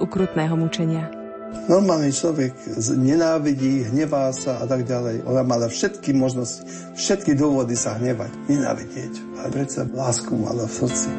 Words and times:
ukrutného 0.00 0.56
mučenia. 0.56 1.20
Normálny 1.66 2.14
človek 2.14 2.54
nenávidí, 2.94 3.90
hnevá 3.90 4.30
sa 4.30 4.62
a 4.62 4.64
tak 4.70 4.86
ďalej. 4.86 5.26
Ona 5.26 5.42
mala 5.42 5.66
všetky 5.66 6.14
možnosti, 6.14 6.62
všetky 6.94 7.34
dôvody 7.34 7.74
sa 7.74 7.98
hnevať, 7.98 8.30
nenávidieť. 8.46 9.12
Ale 9.42 9.48
predsa 9.50 9.82
lásku 9.86 10.30
mala 10.34 10.66
v 10.66 10.72
srdci. 10.72 11.10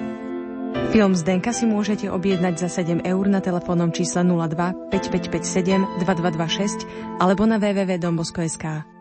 Film 0.92 1.16
Zdenka 1.16 1.52
si 1.52 1.68
môžete 1.68 2.08
objednať 2.08 2.68
za 2.68 2.84
7 2.84 3.04
eur 3.04 3.26
na 3.28 3.44
telefónnom 3.44 3.92
čísle 3.92 4.24
02 4.24 4.92
5557 4.92 6.04
2226 6.04 6.88
alebo 7.20 7.44
na 7.44 7.60
www.dombosko.sk. 7.60 9.01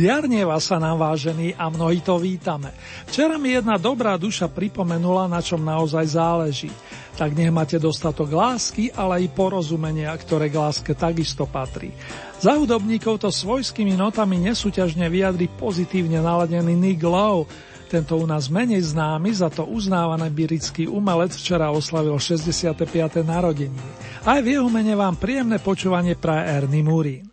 Zjarnieva 0.00 0.56
sa 0.64 0.80
nám 0.80 0.96
vážený 0.96 1.60
a 1.60 1.68
mnohí 1.68 2.00
to 2.00 2.16
vítame. 2.16 2.72
Včera 3.04 3.36
mi 3.36 3.52
jedna 3.52 3.76
dobrá 3.76 4.16
duša 4.16 4.48
pripomenula, 4.48 5.28
na 5.28 5.44
čom 5.44 5.60
naozaj 5.60 6.16
záleží. 6.16 6.72
Tak 7.20 7.36
nech 7.36 7.52
máte 7.52 7.76
dostatok 7.76 8.32
lásky, 8.32 8.88
ale 8.96 9.20
aj 9.20 9.36
porozumenia, 9.36 10.08
ktoré 10.16 10.48
k 10.48 10.56
láske 10.56 10.96
takisto 10.96 11.44
patrí. 11.44 11.92
Za 12.40 12.56
hudobníkov 12.56 13.20
to 13.20 13.28
svojskými 13.28 13.92
notami 13.92 14.40
nesúťažne 14.40 15.04
vyjadri 15.12 15.52
pozitívne 15.52 16.24
naladený 16.24 16.72
Nick 16.72 17.04
Lowe, 17.04 17.44
tento 17.92 18.16
u 18.16 18.24
nás 18.24 18.48
menej 18.48 18.80
známy, 18.80 19.36
za 19.36 19.52
to 19.52 19.68
uznávaný 19.68 20.32
birický 20.32 20.88
umelec 20.88 21.36
včera 21.36 21.68
oslavil 21.68 22.16
65. 22.16 22.72
narodeniny. 23.20 23.90
Aj 24.24 24.40
v 24.40 24.56
jeho 24.56 24.70
mene 24.72 24.96
vám 24.96 25.20
príjemné 25.20 25.60
počúvanie 25.60 26.16
praje 26.16 26.56
Ernie 26.56 26.86
Murin. 26.86 27.28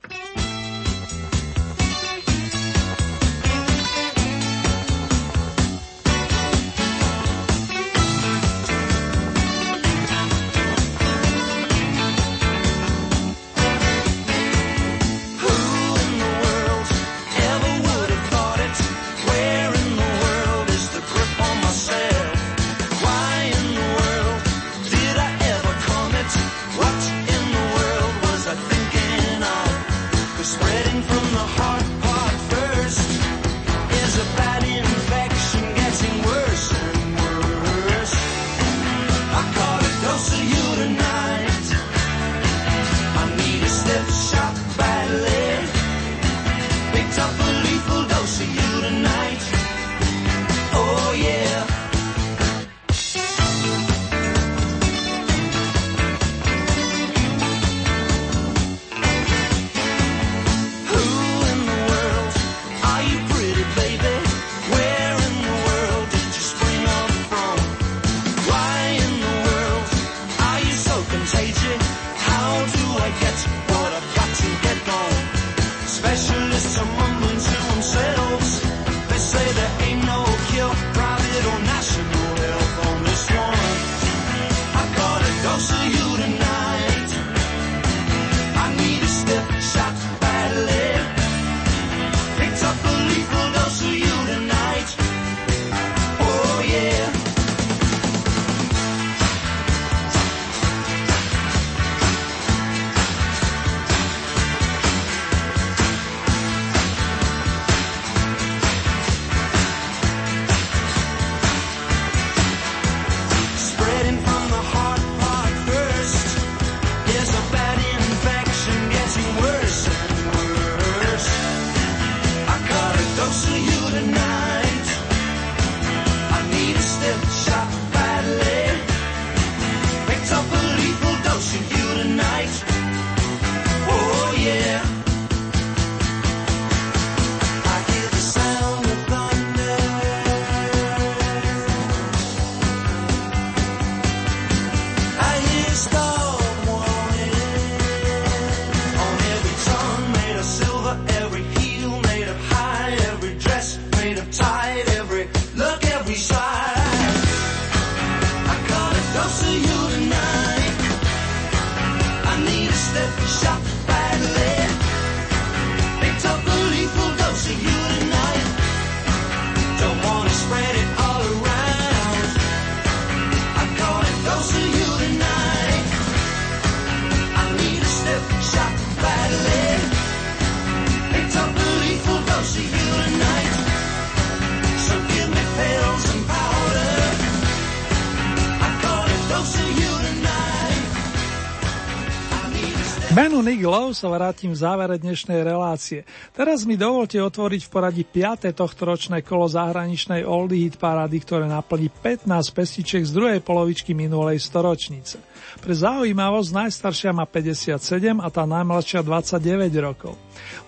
Nick 193.58 193.74
Lowe 193.74 193.98
sa 193.98 194.14
vrátim 194.14 194.54
v 194.54 194.62
závere 194.62 195.02
dnešnej 195.02 195.42
relácie. 195.42 196.06
Teraz 196.30 196.62
mi 196.70 196.78
dovolte 196.78 197.18
otvoriť 197.18 197.66
v 197.66 197.72
poradí 197.74 198.04
5. 198.06 198.54
tohtoročné 198.54 199.26
kolo 199.26 199.50
zahraničnej 199.50 200.22
Oldie 200.30 200.70
Hit 200.70 200.78
parády, 200.78 201.18
ktoré 201.18 201.50
naplní 201.50 201.90
15 201.90 202.30
pestičiek 202.54 203.02
z 203.02 203.10
druhej 203.18 203.42
polovičky 203.42 203.98
minulej 203.98 204.38
storočnice. 204.46 205.18
Pre 205.58 205.74
zaujímavosť 205.74 206.50
najstaršia 206.54 207.18
má 207.18 207.26
57 207.26 207.82
a 208.22 208.30
tá 208.30 208.46
najmladšia 208.46 209.02
29 209.02 209.74
rokov. 209.82 210.14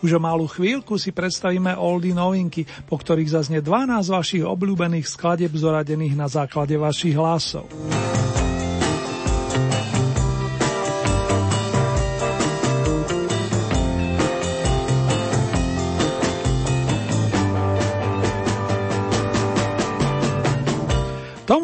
Už 0.01 0.17
o 0.17 0.21
malú 0.25 0.49
chvíľku 0.49 0.97
si 0.97 1.13
predstavíme 1.13 1.77
Oldie 1.77 2.17
novinky, 2.17 2.65
po 2.89 2.97
ktorých 2.97 3.37
zaznie 3.37 3.61
12 3.61 4.01
vašich 4.01 4.41
obľúbených 4.41 5.05
skladeb 5.05 5.53
zoradených 5.53 6.17
na 6.17 6.25
základe 6.25 6.73
vašich 6.73 7.13
hlasov. 7.13 7.69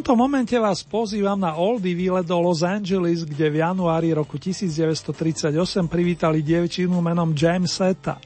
Tomto 0.06 0.22
momente 0.22 0.54
vás 0.62 0.86
pozývam 0.86 1.34
na 1.34 1.58
Oldie 1.58 1.98
výlet 1.98 2.30
do 2.30 2.38
Los 2.38 2.62
Angeles, 2.62 3.26
kde 3.26 3.50
v 3.50 3.66
januári 3.66 4.14
roku 4.14 4.38
1938 4.38 5.50
privítali 5.90 6.46
dievčinu 6.46 7.02
menom 7.02 7.34
Seta. 7.66 8.22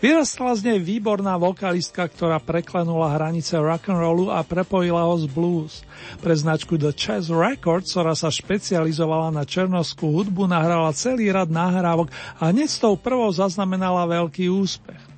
Vyrastala 0.00 0.56
z 0.56 0.72
nej 0.72 0.78
výborná 0.80 1.36
vokalistka, 1.36 2.08
ktorá 2.08 2.40
preklenula 2.40 3.20
hranice 3.20 3.60
rock'n'rollu 3.60 4.32
a 4.32 4.40
prepojila 4.40 5.04
ho 5.04 5.20
z 5.20 5.28
blues. 5.28 5.84
Pre 6.24 6.32
značku 6.32 6.80
The 6.80 6.96
Chess 6.96 7.28
Records, 7.28 7.92
ktorá 7.92 8.16
sa 8.16 8.32
špecializovala 8.32 9.28
na 9.28 9.44
černovskú 9.44 10.08
hudbu, 10.08 10.48
nahrala 10.48 10.88
celý 10.96 11.28
rad 11.36 11.52
nahrávok 11.52 12.08
a 12.40 12.48
hneď 12.48 12.72
s 12.72 12.80
tou 12.80 12.96
prvou 12.96 13.28
zaznamenala 13.28 14.08
veľký 14.08 14.48
úspech. 14.48 15.09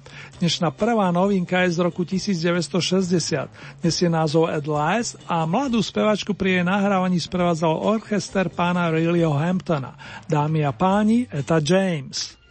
Dnešná 0.43 0.75
prvá 0.75 1.07
novinka 1.15 1.63
je 1.63 1.79
z 1.79 1.87
roku 1.87 2.03
1960. 2.03 3.47
Nesie 3.79 4.11
názov 4.11 4.51
At 4.51 4.67
Last 4.67 5.15
a 5.31 5.47
mladú 5.47 5.79
spevačku 5.79 6.35
pri 6.35 6.59
jej 6.59 6.65
nahrávaní 6.67 7.23
sprevádzal 7.23 7.71
orchester 7.79 8.51
pána 8.51 8.91
Rileyho 8.91 9.39
Hamptona. 9.39 9.95
Dámy 10.27 10.67
a 10.67 10.75
páni, 10.75 11.31
Eta 11.31 11.63
James. 11.63 12.42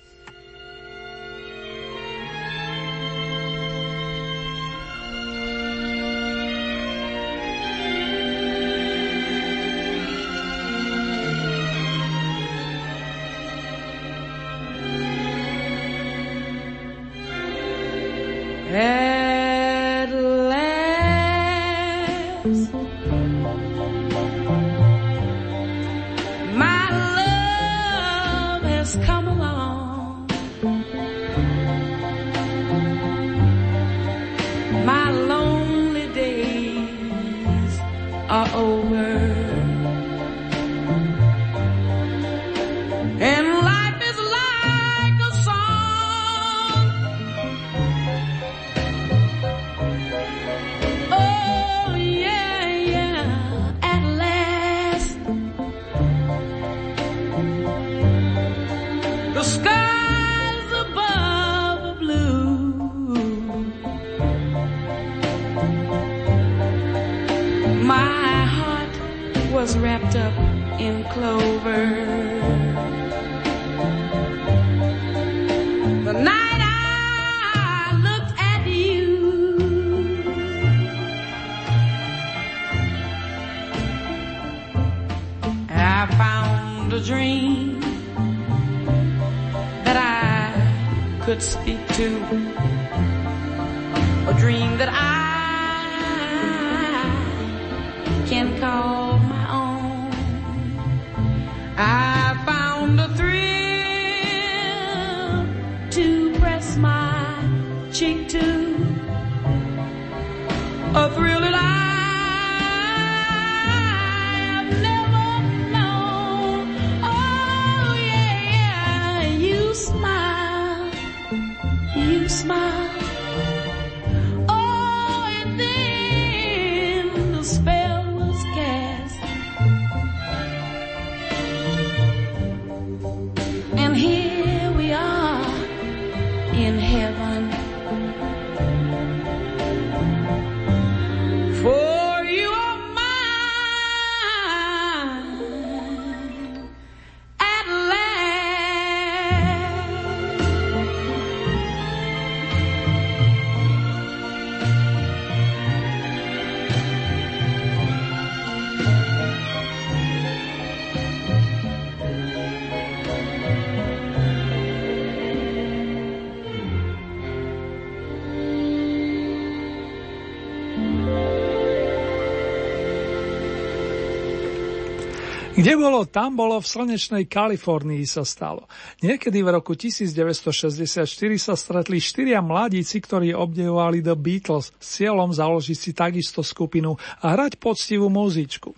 Kde 175.61 175.77
bolo, 175.77 176.09
tam 176.09 176.33
bolo, 176.33 176.57
v 176.57 176.65
slnečnej 176.65 177.30
Kalifornii 177.30 178.01
sa 178.09 178.25
stalo. 178.25 178.65
Niekedy 179.06 179.45
v 179.45 179.61
roku 179.61 179.77
1964 179.77 181.06
sa 181.37 181.53
stretli 181.53 182.01
štyria 182.01 182.41
mladíci, 182.41 182.97
ktorí 182.97 183.30
obdivovali 183.37 184.01
The 184.01 184.18
Beatles 184.18 184.73
s 184.81 184.97
cieľom 184.97 185.30
založiť 185.30 185.77
si 185.77 185.94
takisto 185.94 186.41
skupinu 186.41 186.97
a 186.97 187.37
hrať 187.37 187.61
poctivú 187.61 188.09
muzičku. 188.09 188.73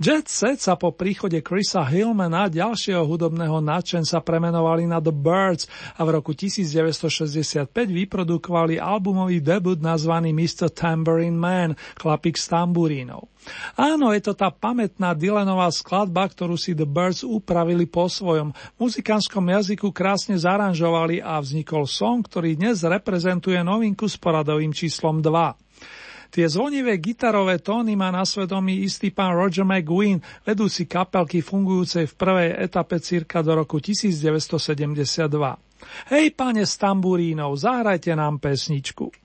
Jet 0.00 0.26
Set 0.26 0.58
sa 0.58 0.74
po 0.74 0.90
príchode 0.90 1.38
Chrisa 1.44 1.86
Hillmana, 1.86 2.50
ďalšieho 2.50 3.06
hudobného 3.06 3.62
nadšenca, 3.62 4.24
premenovali 4.24 4.88
na 4.88 4.98
The 4.98 5.14
Birds 5.14 5.70
a 5.94 6.02
v 6.02 6.18
roku 6.18 6.34
1965 6.34 7.70
vyprodukovali 7.70 8.82
albumový 8.82 9.38
debut 9.38 9.78
nazvaný 9.78 10.34
Mr. 10.34 10.72
Tambourine 10.72 11.36
Man, 11.36 11.70
chlapík 11.98 12.34
s 12.34 12.50
tamburínou. 12.50 13.30
Áno, 13.74 14.14
je 14.14 14.22
to 14.22 14.38
tá 14.38 14.54
pamätná 14.54 15.18
Dylanová 15.18 15.66
skladba, 15.74 16.30
ktorú 16.30 16.54
si 16.54 16.78
The 16.78 16.86
Birds 16.86 17.26
upravili 17.26 17.90
po 17.90 18.06
svojom. 18.06 18.54
V 18.54 18.78
muzikánskom 18.78 19.42
jazyku 19.42 19.90
krásne 19.90 20.38
zaranžovali 20.38 21.18
a 21.18 21.42
vznikol 21.42 21.90
song, 21.90 22.22
ktorý 22.22 22.54
dnes 22.54 22.86
reprezentuje 22.86 23.58
novinku 23.66 24.06
s 24.06 24.14
poradovým 24.14 24.70
číslom 24.70 25.18
2. 25.18 25.71
Tie 26.32 26.48
zvonivé 26.48 26.96
gitarové 26.96 27.60
tóny 27.60 27.92
má 27.92 28.08
na 28.08 28.24
svedomí 28.24 28.80
istý 28.88 29.12
pán 29.12 29.36
Roger 29.36 29.68
McGuinn, 29.68 30.24
vedúci 30.48 30.88
kapelky 30.88 31.44
fungujúcej 31.44 32.08
v 32.08 32.14
prvej 32.16 32.48
etape 32.56 32.96
cirka 33.04 33.44
do 33.44 33.52
roku 33.52 33.76
1972. 33.76 35.28
Hej, 36.08 36.26
pane 36.32 36.64
z 36.64 36.72
tamburínov, 36.80 37.52
zahrajte 37.60 38.16
nám 38.16 38.40
pesničku. 38.40 39.21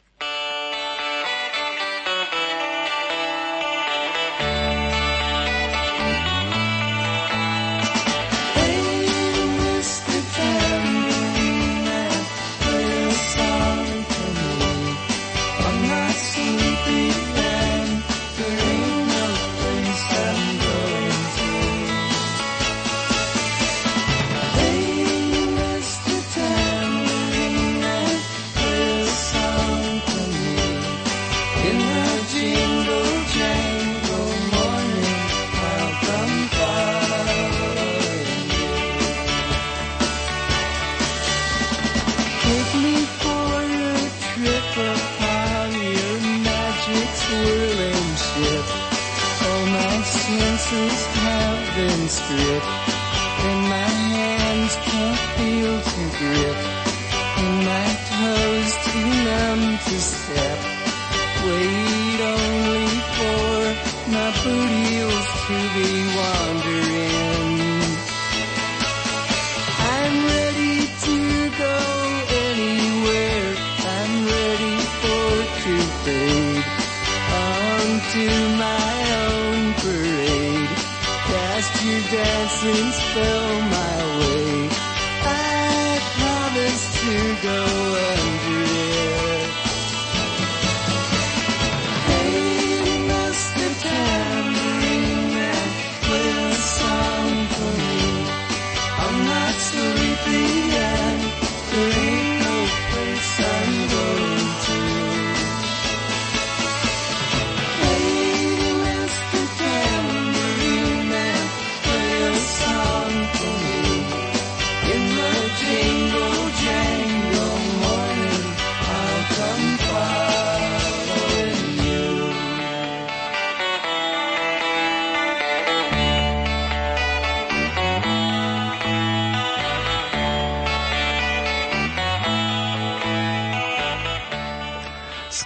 since 82.60 83.00
fell. 83.14 83.47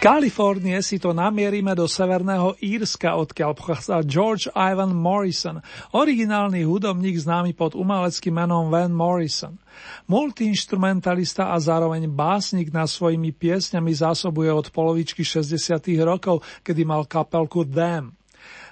Kalifornie 0.01 0.81
si 0.81 0.98
to 0.98 1.13
namierime 1.13 1.77
do 1.77 1.86
Severného 1.86 2.58
Írska, 2.58 3.13
odkiaľ 3.22 3.53
pochádza 3.53 4.01
George 4.01 4.50
Ivan 4.58 4.98
Morrison, 4.98 5.62
originálny 5.93 6.65
hudobník 6.65 7.22
známy 7.22 7.53
pod 7.53 7.77
umeleckým 7.77 8.34
menom 8.34 8.74
Van 8.74 8.89
Morrison. 8.89 9.62
Multiinstrumentalista 10.10 11.53
a 11.53 11.62
zároveň 11.62 12.10
básnik 12.10 12.74
na 12.74 12.89
svojimi 12.89 13.29
piesňami 13.29 13.93
zásobuje 13.93 14.50
od 14.50 14.74
polovičky 14.74 15.22
60. 15.22 15.53
rokov, 16.01 16.41
kedy 16.65 16.81
mal 16.81 17.05
kapelku 17.05 17.62
Them. 17.62 18.17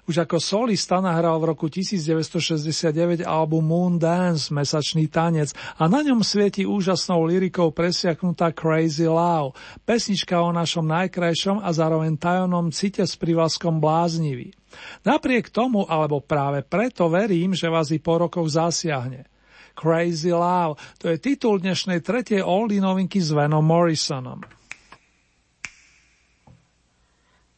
Už 0.08 0.24
ako 0.24 0.38
solista 0.40 1.04
nahral 1.04 1.42
v 1.42 1.52
roku 1.52 1.68
1969 1.68 3.26
album 3.26 3.66
Moon 3.66 3.96
Dance, 4.00 4.54
Mesačný 4.54 5.12
tanec 5.12 5.52
a 5.76 5.90
na 5.92 6.06
ňom 6.06 6.24
svieti 6.24 6.64
úžasnou 6.64 7.28
lirikou 7.28 7.74
presiaknutá 7.74 8.56
Crazy 8.56 9.10
Love, 9.10 9.58
pesnička 9.84 10.40
o 10.40 10.54
našom 10.54 10.88
najkrajšom 10.88 11.60
a 11.60 11.70
zároveň 11.74 12.16
tajomnom 12.16 12.72
cite 12.72 13.04
s 13.04 13.20
privlaskom 13.20 13.82
bláznivý. 13.82 14.56
Napriek 15.02 15.50
tomu, 15.50 15.90
alebo 15.90 16.22
práve 16.22 16.62
preto 16.62 17.10
verím, 17.10 17.58
že 17.58 17.68
vás 17.68 17.90
i 17.90 17.98
po 17.98 18.22
rokoch 18.22 18.46
zasiahne. 18.46 19.26
Crazy 19.74 20.36
Love, 20.36 20.76
to 21.00 21.08
je 21.08 21.18
titul 21.18 21.58
dnešnej 21.64 22.04
tretej 22.04 22.44
oldie 22.44 22.84
novinky 22.84 23.24
s 23.24 23.32
Venom 23.32 23.64
Morrisonom. 23.64 24.59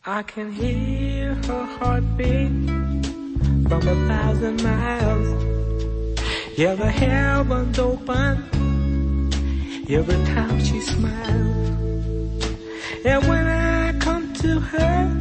I 0.03 0.24
can 0.24 0.51
hear 0.51 1.36
her 1.36 1.63
heartbeat 1.77 2.50
from 3.67 3.88
a 3.88 4.08
thousand 4.08 4.63
miles. 4.63 5.43
Yeah, 6.58 6.74
the 6.74 6.89
heavens 6.89 7.77
open 7.77 9.29
every 9.88 10.25
time 10.34 10.60
she 10.60 10.81
smiles. 10.81 12.46
And 13.05 13.27
when 13.27 13.46
I 13.46 13.93
come 14.00 14.34
to 14.41 14.60
her, 14.60 15.13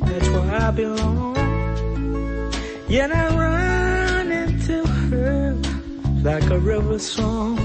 that's 0.00 0.28
where 0.30 0.54
I 0.62 0.70
belong. 0.72 1.36
Yet 2.88 3.12
I 3.12 3.28
run 3.36 4.32
into 4.32 4.84
her 4.84 5.56
like 6.24 6.50
a 6.50 6.58
river 6.58 6.98
song. 6.98 7.56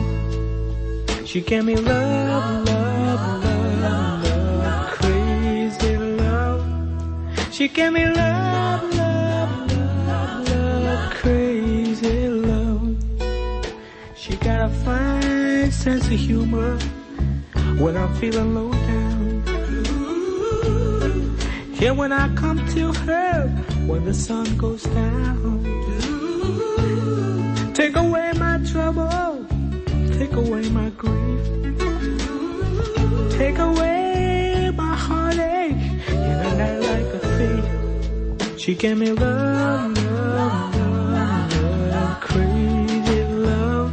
She 1.26 1.42
gave 1.42 1.66
me 1.66 1.78
love, 1.78 2.68
love, 2.68 3.44
love. 3.82 4.21
She 7.52 7.68
gave 7.68 7.92
me 7.92 8.06
love, 8.06 8.96
love, 8.96 9.72
love, 10.08 10.50
love, 10.50 11.14
crazy 11.16 12.30
love. 12.30 12.96
She 14.16 14.38
got 14.38 14.62
a 14.62 14.70
fine 14.70 15.70
sense 15.70 16.06
of 16.06 16.14
humor 16.14 16.80
when 17.78 17.98
I'm 17.98 18.16
feeling 18.16 18.56
low 18.56 18.72
down. 18.72 19.44
Yeah, 21.74 21.92
when 21.92 22.14
I 22.14 22.34
come 22.36 22.66
to 22.70 22.94
her 22.94 23.50
when 23.86 24.06
the 24.06 24.14
sun 24.14 24.56
goes 24.56 24.84
down. 24.84 25.62
Take 27.74 27.98
away 27.98 28.32
my 28.38 28.60
trouble, 28.72 29.46
take 30.18 30.32
away 30.34 30.70
my 30.70 30.90
grief, 30.92 31.46
take 33.38 33.58
away 33.58 34.11
she 38.62 38.76
gave 38.76 38.96
me 38.96 39.12
love, 39.12 39.98
love, 39.98 40.76
love, 40.76 41.90
love, 41.90 42.22
crazy 42.22 43.24
love. 43.24 43.92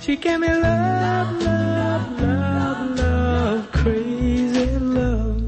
She 0.00 0.16
gave 0.16 0.40
me 0.40 0.48
love, 0.48 1.42
love, 1.42 2.20
love, 2.22 2.98
love, 2.98 3.72
crazy 3.72 4.66
love. 4.78 5.42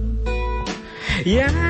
Yeah, 1.24 1.65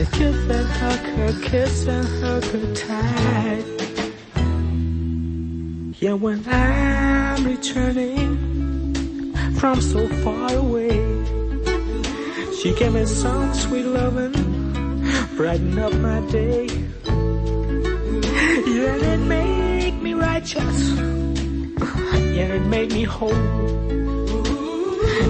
and 0.00 0.12
kiss 0.12 0.48
and 0.48 0.68
hug 0.80 0.98
her, 0.98 1.32
kiss 1.42 1.86
and 1.86 2.08
hug 2.22 2.44
her 2.44 2.74
tight. 2.74 3.64
Yeah, 6.00 6.14
when 6.14 6.42
I'm 6.48 7.44
returning 7.44 9.34
from 9.58 9.80
so 9.82 10.08
far 10.24 10.54
away. 10.54 10.96
She 12.58 12.72
gave 12.74 12.94
me 12.94 13.04
some 13.04 13.52
sweet 13.52 13.84
loving, 13.84 14.32
brighten 15.36 15.78
up 15.78 15.92
my 15.94 16.20
day. 16.30 16.66
Yeah, 18.76 19.12
it 19.12 19.20
made 19.20 20.00
me 20.02 20.14
righteous. 20.14 20.80
Yeah, 22.36 22.56
it 22.56 22.64
made 22.66 22.92
me 22.92 23.02
whole. 23.02 23.34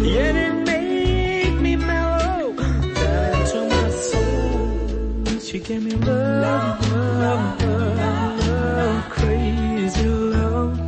Yeah, 0.05 0.31
it 0.47 0.60
She 5.51 5.59
gave 5.59 5.83
me 5.83 5.91
love, 5.91 6.93
love, 6.93 7.61
love, 7.61 8.47
love, 8.47 9.11
crazy 9.11 10.07
love. 10.07 10.79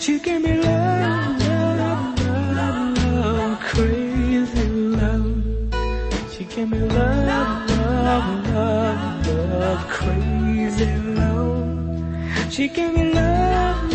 She 0.00 0.18
gave 0.20 0.40
me 0.42 0.54
love, 0.62 1.38
love, 1.38 2.18
love, 2.56 2.96
love, 2.96 3.60
crazy 3.60 4.68
love. 4.70 5.36
She 6.32 6.44
gave 6.44 6.70
me 6.70 6.78
love, 6.78 7.68
love, 7.68 8.46
love, 8.54 9.26
love, 9.26 9.86
crazy 9.90 10.86
love. 11.20 12.50
She 12.50 12.68
gave 12.68 12.94
me 12.94 13.12
love, 13.12 13.93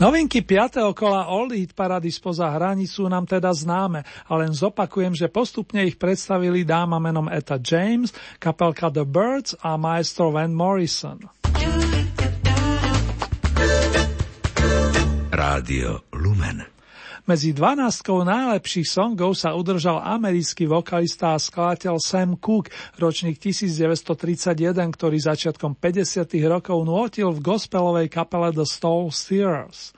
Novinky 0.00 0.40
5. 0.40 0.96
kola 0.96 1.28
Old 1.28 1.52
Hit 1.52 1.76
Parady 1.76 2.08
spoza 2.08 2.48
hranicu 2.48 3.04
nám 3.04 3.28
teda 3.28 3.52
známe 3.52 4.00
a 4.00 4.32
len 4.40 4.48
zopakujem, 4.48 5.12
že 5.12 5.28
postupne 5.28 5.84
ich 5.84 6.00
predstavili 6.00 6.64
dáma 6.64 6.96
menom 6.96 7.28
Eta 7.28 7.60
James, 7.60 8.08
kapelka 8.40 8.88
The 8.88 9.04
Birds 9.04 9.60
a 9.60 9.76
maestro 9.76 10.32
Van 10.32 10.56
Morrison. 10.56 11.20
Rádio 15.28 16.08
Lumen. 16.16 16.79
Medzi 17.28 17.52
12 17.52 18.00
najlepších 18.24 18.88
songov 18.88 19.36
sa 19.36 19.52
udržal 19.52 20.00
americký 20.00 20.64
vokalista 20.64 21.36
a 21.36 21.42
skladateľ 21.42 22.00
Sam 22.00 22.40
Cooke, 22.40 22.72
ročník 22.96 23.36
1931, 23.36 24.72
ktorý 24.96 25.20
začiatkom 25.20 25.76
50. 25.76 26.24
rokov 26.48 26.80
nuotil 26.88 27.28
v 27.36 27.44
gospelovej 27.44 28.08
kapele 28.08 28.56
The 28.56 28.64
Stone 28.64 29.12
Steers. 29.12 29.92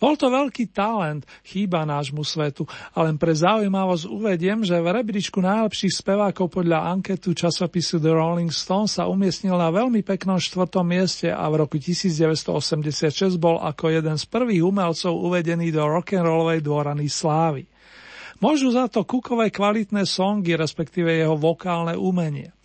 Bol 0.00 0.16
to 0.16 0.32
veľký 0.32 0.72
talent, 0.72 1.28
chýba 1.44 1.84
nášmu 1.84 2.24
svetu, 2.24 2.64
a 2.96 3.04
len 3.04 3.20
pre 3.20 3.36
zaujímavosť 3.36 4.08
uvediem, 4.08 4.64
že 4.64 4.80
v 4.80 4.96
rebríčku 4.96 5.44
najlepších 5.44 6.00
spevákov 6.00 6.48
podľa 6.56 6.88
anketu 6.88 7.36
časopisu 7.36 8.00
The 8.00 8.16
Rolling 8.16 8.48
Stone 8.48 8.88
sa 8.88 9.04
umiestnil 9.12 9.60
na 9.60 9.68
veľmi 9.68 10.00
peknom 10.00 10.40
štvrtom 10.40 10.88
mieste 10.88 11.28
a 11.28 11.44
v 11.52 11.68
roku 11.68 11.76
1986 11.76 13.36
bol 13.36 13.60
ako 13.60 13.92
jeden 13.92 14.16
z 14.16 14.24
prvých 14.24 14.64
umelcov 14.64 15.12
uvedený 15.12 15.68
do 15.68 15.84
rock'n'rollovej 15.84 16.64
dvorany 16.64 17.04
slávy. 17.04 17.68
Môžu 18.40 18.72
za 18.72 18.88
to 18.88 19.04
Kukové 19.04 19.52
kvalitné 19.52 20.08
songy, 20.08 20.56
respektíve 20.56 21.12
jeho 21.12 21.36
vokálne 21.36 21.92
umenie. 21.92 22.56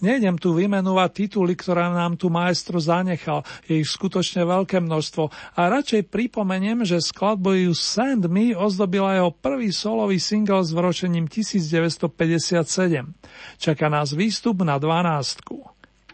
Nejdem 0.00 0.40
tu 0.40 0.56
vymenúvať 0.56 1.10
tituly, 1.26 1.52
ktoré 1.52 1.86
nám 1.92 2.16
tu 2.16 2.32
maestro 2.32 2.80
zanechal, 2.80 3.44
je 3.68 3.84
ich 3.84 3.88
skutočne 3.92 4.42
veľké 4.48 4.80
množstvo 4.80 5.24
a 5.54 5.60
radšej 5.68 6.08
pripomeniem, 6.08 6.82
že 6.88 6.98
skladbu 7.04 7.68
You 7.68 7.74
Send 7.76 8.24
Me 8.26 8.56
ozdobila 8.56 9.20
jeho 9.20 9.30
prvý 9.30 9.70
solový 9.70 10.16
single 10.16 10.64
s 10.64 10.72
vročením 10.72 11.28
1957. 11.28 12.10
Čaká 13.60 13.86
nás 13.92 14.16
výstup 14.16 14.64
na 14.64 14.80
12. 14.80 15.44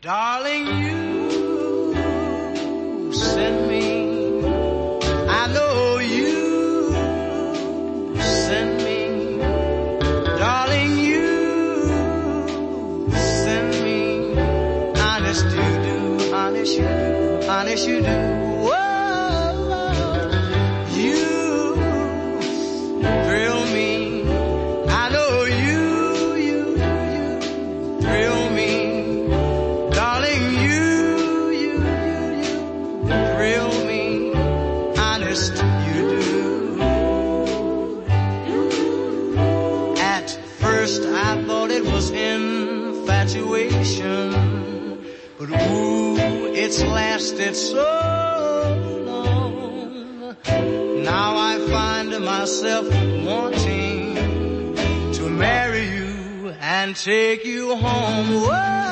Darling, 0.02 0.66
you 0.82 0.98
send 3.14 3.70
me. 3.70 4.12
I 5.26 5.46
know 5.54 5.75
you 16.76 16.82
do, 16.84 17.48
honest 17.48 17.88
you 17.88 18.00
do. 18.02 18.45
It's 46.78 46.84
lasted 46.84 47.56
so 47.56 47.84
long. 49.06 50.36
Now 51.02 51.34
I 51.34 51.58
find 51.70 52.10
myself 52.22 52.86
wanting 53.24 54.14
to 55.14 55.28
marry 55.30 55.86
you 55.88 56.54
and 56.60 56.94
take 56.94 57.46
you 57.46 57.76
home. 57.76 58.42
Whoa, 58.42 58.85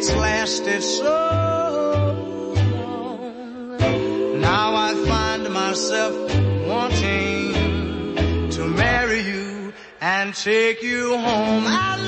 it's 0.00 0.14
lasted 0.14 0.82
so 0.82 1.04
long. 2.74 3.76
Now 4.40 4.74
I 4.74 4.94
find 5.06 5.52
myself 5.52 6.14
wanting 6.66 7.52
to 8.48 8.66
marry 8.66 9.20
you 9.20 9.74
and 10.00 10.34
take 10.34 10.82
you 10.82 11.18
home. 11.18 11.64
I 11.66 11.99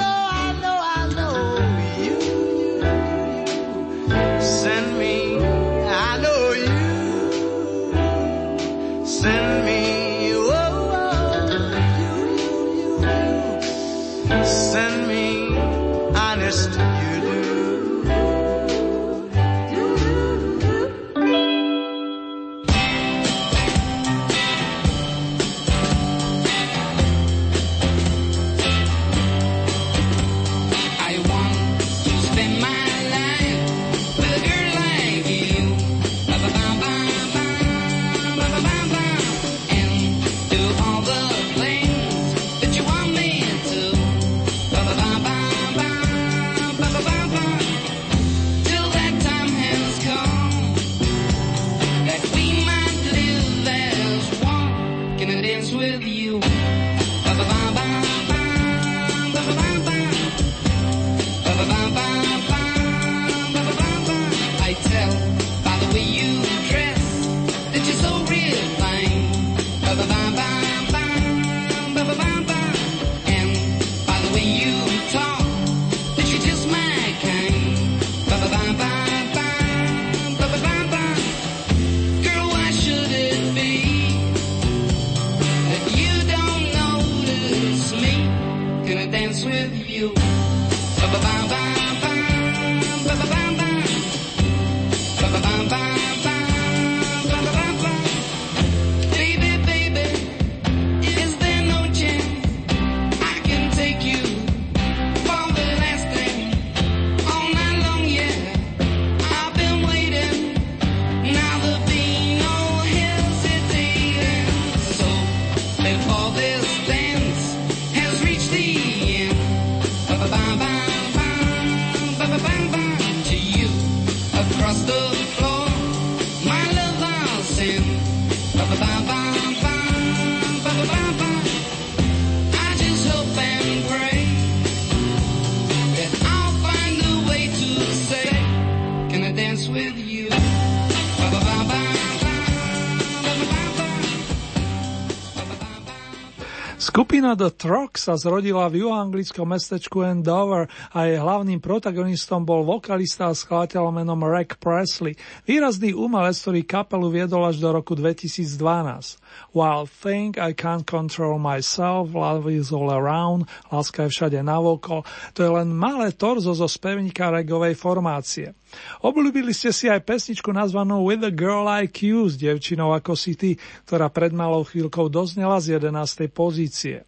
Skupina 147.12 147.36
The 147.36 147.52
Truck 147.52 148.00
sa 148.00 148.16
zrodila 148.16 148.72
v 148.72 148.88
juhoanglickom 148.88 149.44
mestečku 149.44 150.00
Andover 150.00 150.64
a 150.96 151.04
jej 151.04 151.20
hlavným 151.20 151.60
protagonistom 151.60 152.40
bol 152.40 152.64
vokalista 152.64 153.28
a 153.28 153.36
skladateľ 153.36 153.92
menom 153.92 154.16
Rick 154.24 154.56
Presley, 154.56 155.12
výrazný 155.44 155.92
umelec, 155.92 156.40
ktorý 156.40 156.64
kapelu 156.64 157.12
viedol 157.12 157.44
až 157.44 157.60
do 157.60 157.68
roku 157.68 157.92
2012. 157.92 159.20
While 159.52 159.84
think 159.84 160.40
I 160.40 160.56
can't 160.56 160.88
control 160.88 161.36
myself, 161.36 162.16
love 162.16 162.48
is 162.48 162.72
all 162.72 162.88
around, 162.88 163.44
láska 163.68 164.08
je 164.08 164.16
všade 164.16 164.40
navokol, 164.40 165.04
to 165.36 165.44
je 165.44 165.52
len 165.52 165.68
malé 165.68 166.16
torzo 166.16 166.56
zo 166.56 166.64
spevníka 166.64 167.28
regovej 167.28 167.76
formácie. 167.76 168.56
Obľúbili 169.04 169.52
ste 169.52 169.68
si 169.68 169.84
aj 169.92 170.00
pesničku 170.08 170.48
nazvanú 170.48 171.04
With 171.04 171.28
a 171.28 171.32
Girl 171.32 171.68
Like 171.68 172.00
You 172.00 172.24
s 172.24 172.40
devčinou 172.40 172.96
ako 172.96 173.12
si 173.12 173.36
ty, 173.36 173.50
ktorá 173.84 174.08
pred 174.08 174.32
malou 174.32 174.64
chvíľkou 174.64 175.12
doznela 175.12 175.60
z 175.60 175.76
11. 175.76 176.32
pozície. 176.32 177.01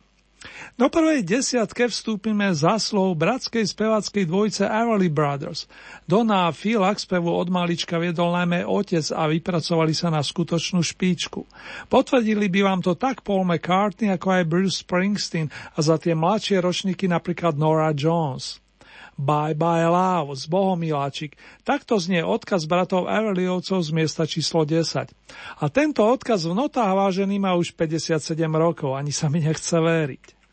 Do 0.74 0.90
prvej 0.90 1.22
desiatke 1.22 1.86
vstúpime 1.86 2.50
za 2.56 2.76
slov 2.82 3.14
bratskej 3.14 3.62
spevackej 3.62 4.24
dvojice 4.26 4.64
Everly 4.66 5.06
Brothers. 5.06 5.70
Donna 6.04 6.48
a 6.48 6.54
Phil 6.56 6.82
k 6.82 6.98
spevu 6.98 7.30
od 7.30 7.48
malička 7.52 8.00
viedol 8.00 8.34
najmä 8.34 8.66
otec 8.66 9.06
a 9.14 9.30
vypracovali 9.30 9.94
sa 9.94 10.10
na 10.10 10.24
skutočnú 10.24 10.82
špičku. 10.82 11.46
Potvrdili 11.86 12.50
by 12.50 12.60
vám 12.66 12.80
to 12.82 12.98
tak 12.98 13.22
Paul 13.22 13.46
McCartney 13.46 14.10
ako 14.10 14.26
aj 14.40 14.50
Bruce 14.50 14.82
Springsteen 14.82 15.48
a 15.48 15.78
za 15.78 16.00
tie 16.00 16.16
mladšie 16.16 16.58
ročníky 16.58 17.06
napríklad 17.06 17.54
Nora 17.54 17.94
Jones. 17.94 18.63
Bye 19.14 19.54
bye 19.54 19.86
love, 19.86 20.34
z 20.34 20.50
Bohomiláčik. 20.50 21.38
Takto 21.62 22.02
znie 22.02 22.26
odkaz 22.26 22.66
bratov 22.66 23.06
Everlyovcov 23.06 23.80
z 23.82 23.90
miesta 23.94 24.26
číslo 24.26 24.66
10. 24.66 25.14
A 25.62 25.64
tento 25.70 26.02
odkaz 26.02 26.50
v 26.50 26.54
notách 26.58 26.92
vážený 26.92 27.38
má 27.38 27.54
už 27.54 27.78
57 27.78 28.34
rokov, 28.54 28.98
ani 28.98 29.14
sa 29.14 29.30
mi 29.30 29.38
nechce 29.38 29.78
veriť. 29.78 30.43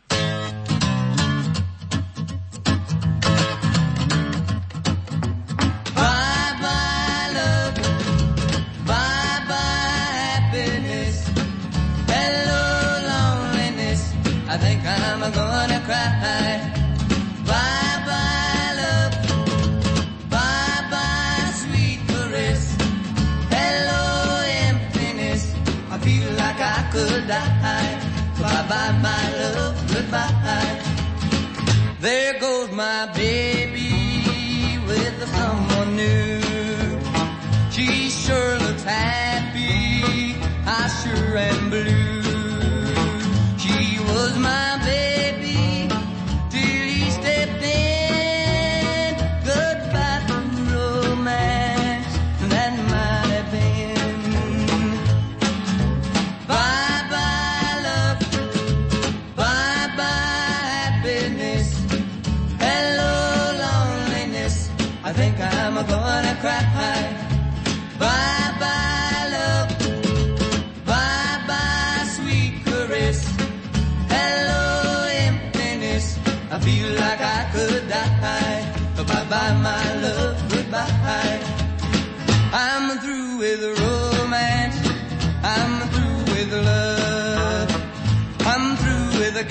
There 32.01 32.39
goes 32.39 32.71
my 32.71 33.11
baby 33.13 33.60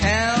hell. 0.01 0.40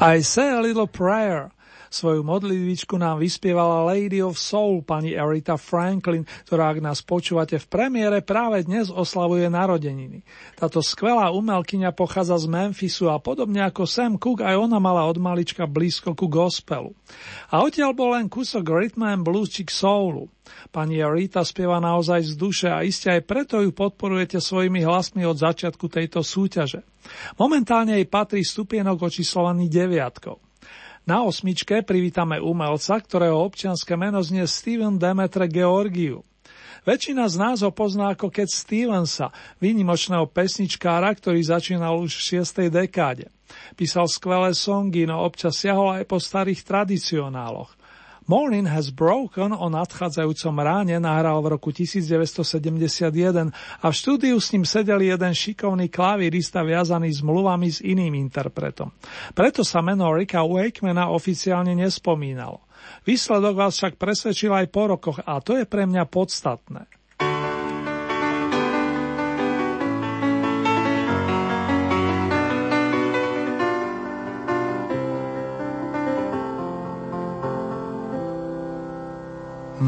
I 0.00 0.22
say 0.22 0.50
a 0.50 0.60
little 0.60 0.86
prayer. 0.86 1.52
Svoju 1.90 2.22
modlitvičku 2.22 2.94
nám 2.94 3.18
vyspievala 3.18 3.82
Lady 3.82 4.22
of 4.22 4.38
Soul, 4.38 4.86
pani 4.86 5.10
Erita 5.10 5.58
Franklin, 5.58 6.22
ktorá, 6.46 6.70
ak 6.70 6.78
nás 6.78 7.02
počúvate 7.02 7.58
v 7.58 7.66
premiére, 7.66 8.22
práve 8.22 8.62
dnes 8.62 8.94
oslavuje 8.94 9.50
narodeniny. 9.50 10.22
Táto 10.54 10.86
skvelá 10.86 11.34
umelkyňa 11.34 11.90
pochádza 11.90 12.38
z 12.38 12.46
Memphisu 12.46 13.10
a 13.10 13.18
podobne 13.18 13.66
ako 13.66 13.90
Sam 13.90 14.22
Cooke, 14.22 14.46
aj 14.46 14.70
ona 14.70 14.78
mala 14.78 15.02
od 15.10 15.18
malička 15.18 15.66
blízko 15.66 16.14
ku 16.14 16.30
gospelu. 16.30 16.94
A 17.50 17.66
odtiaľ 17.66 17.90
bol 17.90 18.14
len 18.14 18.30
kúsok 18.30 18.70
rhythm 18.70 19.10
and 19.10 19.26
blues 19.26 19.50
či 19.50 19.66
soulu. 19.66 20.30
Pani 20.70 21.02
Arita 21.02 21.42
spieva 21.42 21.82
naozaj 21.82 22.22
z 22.22 22.34
duše 22.38 22.68
a 22.70 22.86
iste 22.86 23.10
aj 23.10 23.26
preto 23.26 23.58
ju 23.58 23.74
podporujete 23.74 24.38
svojimi 24.38 24.86
hlasmi 24.86 25.26
od 25.26 25.34
začiatku 25.34 25.90
tejto 25.90 26.22
súťaže. 26.22 26.86
Momentálne 27.34 27.98
jej 27.98 28.06
patrí 28.06 28.46
stupienok 28.46 29.10
očíslovaný 29.10 29.66
deviatkou. 29.66 30.49
Na 31.10 31.26
osmičke 31.26 31.82
privítame 31.82 32.38
umelca, 32.38 32.94
ktorého 32.94 33.42
občianske 33.42 33.98
meno 33.98 34.22
znie 34.22 34.46
Steven 34.46 34.94
Demetre 34.94 35.50
Georgiu. 35.50 36.22
Väčšina 36.86 37.26
z 37.26 37.34
nás 37.34 37.58
ho 37.66 37.74
pozná 37.74 38.14
ako 38.14 38.30
Cat 38.30 38.46
Stevensa, 38.46 39.34
výnimočného 39.58 40.30
pesničkára, 40.30 41.10
ktorý 41.10 41.42
začínal 41.42 41.98
už 41.98 42.14
v 42.14 42.46
6. 42.46 42.70
dekáde. 42.70 43.26
Písal 43.74 44.06
skvelé 44.06 44.54
songy, 44.54 45.02
no 45.02 45.26
občas 45.26 45.58
siahol 45.58 45.98
aj 45.98 46.06
po 46.06 46.22
starých 46.22 46.62
tradicionáloch. 46.62 47.74
Morning 48.28 48.68
Has 48.68 48.92
Broken 48.92 49.56
o 49.56 49.66
nadchádzajúcom 49.72 50.54
ráne 50.60 51.00
nahral 51.00 51.40
v 51.40 51.56
roku 51.56 51.72
1971 51.72 53.48
a 53.80 53.86
v 53.88 53.94
štúdiu 53.96 54.36
s 54.36 54.52
ním 54.52 54.68
sedel 54.68 55.00
jeden 55.00 55.32
šikovný 55.32 55.88
klavírista 55.88 56.60
viazaný 56.60 57.16
s 57.16 57.24
mluvami 57.24 57.72
s 57.72 57.80
iným 57.80 58.12
interpretom. 58.20 58.92
Preto 59.32 59.64
sa 59.64 59.80
meno 59.80 60.12
Ricka 60.12 60.44
Wakemana 60.44 61.08
oficiálne 61.08 61.72
nespomínalo. 61.72 62.60
Výsledok 63.08 63.54
vás 63.56 63.80
však 63.80 63.96
presvedčil 63.96 64.52
aj 64.52 64.66
po 64.68 64.92
rokoch 64.92 65.18
a 65.24 65.40
to 65.40 65.56
je 65.56 65.64
pre 65.64 65.88
mňa 65.88 66.04
podstatné. 66.04 66.99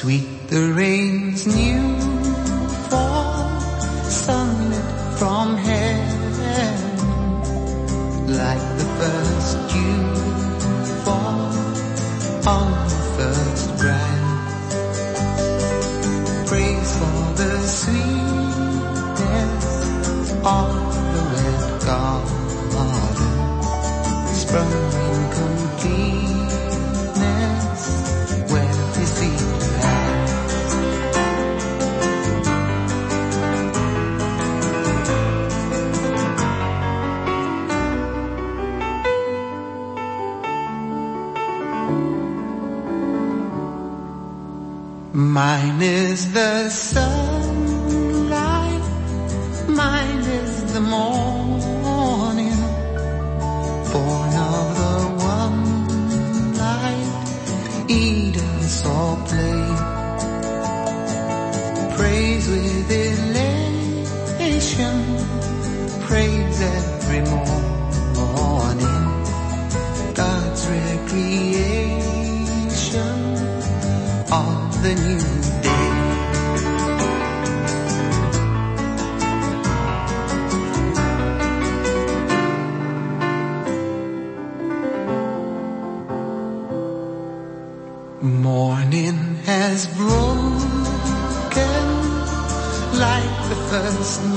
Sweet 0.00 0.48
the 0.48 0.72
rain's 0.72 1.46
new 1.46 1.99
Mine 45.12 45.82
is 45.82 46.32
the 46.32 46.70
sunlight, 46.70 47.29
first 93.70 94.29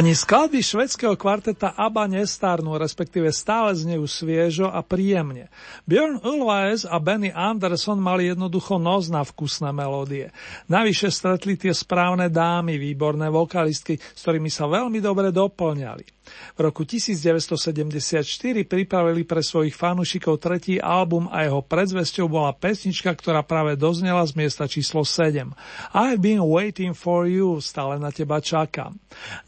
Ani 0.00 0.16
skladby 0.16 0.64
švedského 0.64 1.12
kvarteta 1.12 1.76
ABBA 1.76 2.08
nestárnu, 2.08 2.72
respektíve 2.80 3.28
stále 3.36 3.76
znejú 3.76 4.08
sviežo 4.08 4.72
a 4.72 4.80
príjemne. 4.80 5.52
Björn 5.84 6.24
Ulvaes 6.24 6.88
a 6.88 6.96
Benny 6.96 7.28
Anderson 7.28 8.00
mali 8.00 8.32
jednoducho 8.32 8.80
nos 8.80 9.12
na 9.12 9.20
vkusné 9.20 9.76
melódie. 9.76 10.32
Navyše 10.72 11.12
stretli 11.12 11.60
tie 11.60 11.76
správne 11.76 12.32
dámy, 12.32 12.80
výborné 12.80 13.28
vokalistky, 13.28 14.00
s 14.00 14.24
ktorými 14.24 14.48
sa 14.48 14.72
veľmi 14.72 15.04
dobre 15.04 15.36
doplňali. 15.36 16.19
V 16.56 16.60
roku 16.60 16.82
1974 16.84 18.22
pripravili 18.66 19.22
pre 19.24 19.40
svojich 19.40 19.74
fanúšikov 19.76 20.40
tretí 20.42 20.80
album 20.80 21.28
a 21.30 21.46
jeho 21.46 21.62
predzvesťou 21.64 22.26
bola 22.28 22.52
pesnička, 22.56 23.12
ktorá 23.14 23.44
práve 23.46 23.74
doznela 23.78 24.24
z 24.26 24.36
miesta 24.36 24.66
číslo 24.70 25.06
7. 25.06 25.52
I've 25.96 26.20
been 26.20 26.42
waiting 26.42 26.92
for 26.92 27.24
you, 27.26 27.58
stále 27.62 27.96
na 27.98 28.12
teba 28.14 28.42
čakám. 28.42 28.98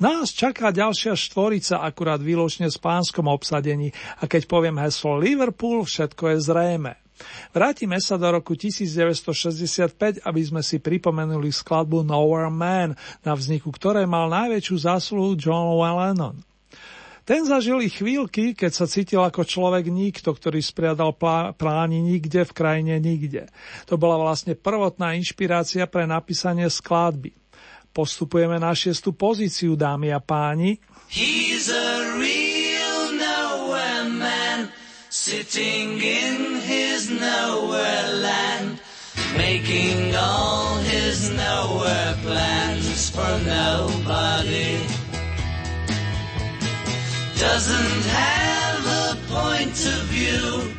Nás 0.02 0.32
čaká 0.34 0.70
ďalšia 0.70 1.14
štvorica, 1.18 1.82
akurát 1.82 2.18
výločne 2.18 2.70
s 2.70 2.78
pánskom 2.78 3.28
obsadení 3.28 3.94
a 4.18 4.28
keď 4.28 4.48
poviem 4.48 4.78
heslo 4.78 5.18
Liverpool, 5.18 5.84
všetko 5.84 6.34
je 6.34 6.38
zrejme. 6.42 6.92
Vrátime 7.52 7.98
sa 8.02 8.18
do 8.18 8.26
roku 8.32 8.58
1965, 8.58 10.26
aby 10.26 10.42
sme 10.42 10.62
si 10.64 10.82
pripomenuli 10.82 11.54
skladbu 11.54 12.02
Nowhere 12.02 12.50
Man, 12.50 12.98
na 13.22 13.32
vzniku 13.36 13.70
ktorej 13.70 14.08
mal 14.08 14.26
najväčšiu 14.32 14.76
zásluhu 14.82 15.38
John 15.38 15.78
Lennon. 15.78 16.51
Ten 17.22 17.46
zažil 17.46 17.78
i 17.86 17.88
chvíľky, 17.88 18.50
keď 18.50 18.72
sa 18.74 18.86
cítil 18.90 19.22
ako 19.22 19.46
človek 19.46 19.86
nikto, 19.86 20.34
ktorý 20.34 20.58
spriadal 20.58 21.14
pláni 21.54 22.02
nikde 22.02 22.42
v 22.42 22.52
krajine 22.52 22.98
nikde. 22.98 23.46
To 23.86 23.94
bola 23.94 24.18
vlastne 24.18 24.58
prvotná 24.58 25.14
inšpirácia 25.14 25.86
pre 25.86 26.02
napísanie 26.02 26.66
skladby. 26.66 27.30
Postupujeme 27.94 28.58
na 28.58 28.74
šiestu 28.74 29.14
pozíciu, 29.14 29.78
dámy 29.78 30.10
a 30.10 30.18
páni. 30.18 30.82
He's 31.12 31.70
a 31.70 32.16
real 32.18 33.14
nowhere 33.14 34.08
man, 34.08 34.72
sitting 35.12 36.00
in 36.00 36.58
his 36.64 37.12
nowhere 37.12 38.08
land, 38.18 38.80
making 39.36 40.16
all 40.16 40.80
his 40.82 41.30
nowhere 41.36 42.16
plans 42.24 43.12
for 43.12 43.30
nobody. 43.44 44.91
Doesn't 47.43 48.05
have 48.07 48.86
a 48.86 49.16
point 49.26 49.78
of 49.95 50.03
view, 50.14 50.72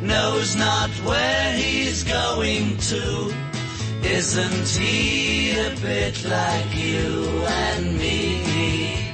knows 0.00 0.56
not 0.56 0.88
where 1.04 1.52
he's 1.52 2.04
going 2.04 2.78
to. 2.78 3.34
Isn't 4.02 4.68
he 4.82 5.50
a 5.58 5.70
bit 5.82 6.16
like 6.24 6.74
you 6.74 7.44
and 7.46 7.98
me? 7.98 9.12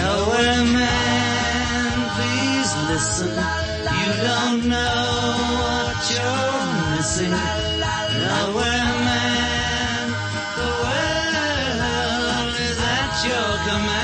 Nowhere 0.00 0.64
man, 0.80 1.92
please 2.16 2.70
listen. 2.88 3.32
You 4.00 4.10
don't 4.30 4.62
know 4.74 5.02
what 5.60 5.98
you're 6.14 6.96
missing. 6.96 7.34
Nowhere 8.24 8.92
man, 9.08 10.04
the 10.60 10.70
world 10.82 12.54
is 12.68 12.78
at 12.96 13.12
your 13.28 13.50
command. 13.68 13.99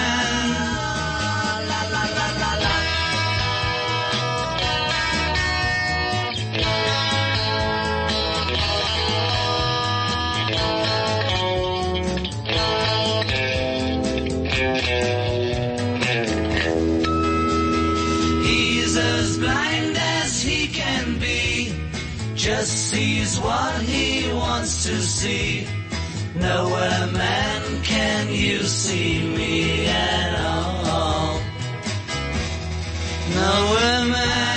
See. 25.26 25.66
Nowhere, 26.36 27.06
man, 27.12 27.82
can 27.82 28.32
you 28.32 28.62
see 28.62 29.26
me 29.36 29.86
at 29.86 30.32
all? 30.46 31.40
Nowhere, 33.34 34.04
man, 34.14 34.55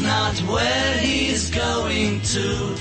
not 0.00 0.40
where 0.52 0.98
he's 0.98 1.50
going 1.50 2.20
to. 2.20 2.76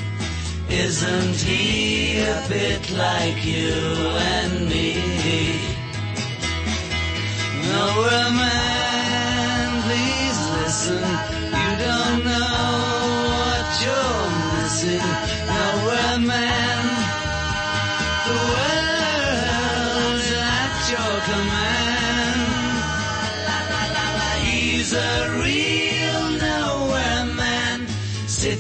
Isn't 0.70 1.36
he 1.36 2.20
a 2.22 2.46
bit 2.48 2.92
like 2.92 3.46
you 3.46 3.74
and 4.34 4.70
me? 4.70 4.94
Nowhere 7.68 8.32
man, 8.32 9.82
please 9.84 10.40
listen. 10.60 11.04
You 11.60 11.72
don't 11.86 12.24
know 12.24 12.64
what 13.40 13.68
you're 13.84 14.30
missing. 14.62 15.08
Nowhere 15.52 16.20
man, 16.32 16.84
the 18.28 18.36
world's 18.52 20.30
at 20.32 20.76
your 20.94 21.16
command. 21.30 21.92
He's 24.46 24.94
a 24.94 25.41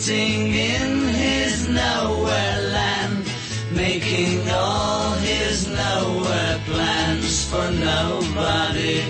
sitting 0.02 0.48
in 0.48 1.08
his 1.10 1.70
nowhere 1.70 2.60
land, 2.74 3.24
making 3.72 4.50
all 4.50 5.12
his 5.18 5.68
nowhere 5.68 6.60
plans 6.66 7.46
for 7.46 7.70
nobody. 7.70 9.04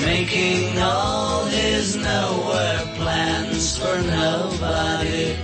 Making 0.00 0.78
all 0.78 1.44
his 1.44 1.96
nowhere 1.96 2.80
plans 2.96 3.78
for 3.78 3.96
nobody. 4.20 5.36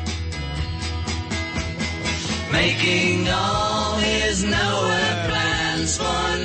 Making 2.50 3.28
all 3.28 3.96
his 3.96 4.42
nowhere 4.42 5.16
plans 5.28 5.98
for 5.98 6.35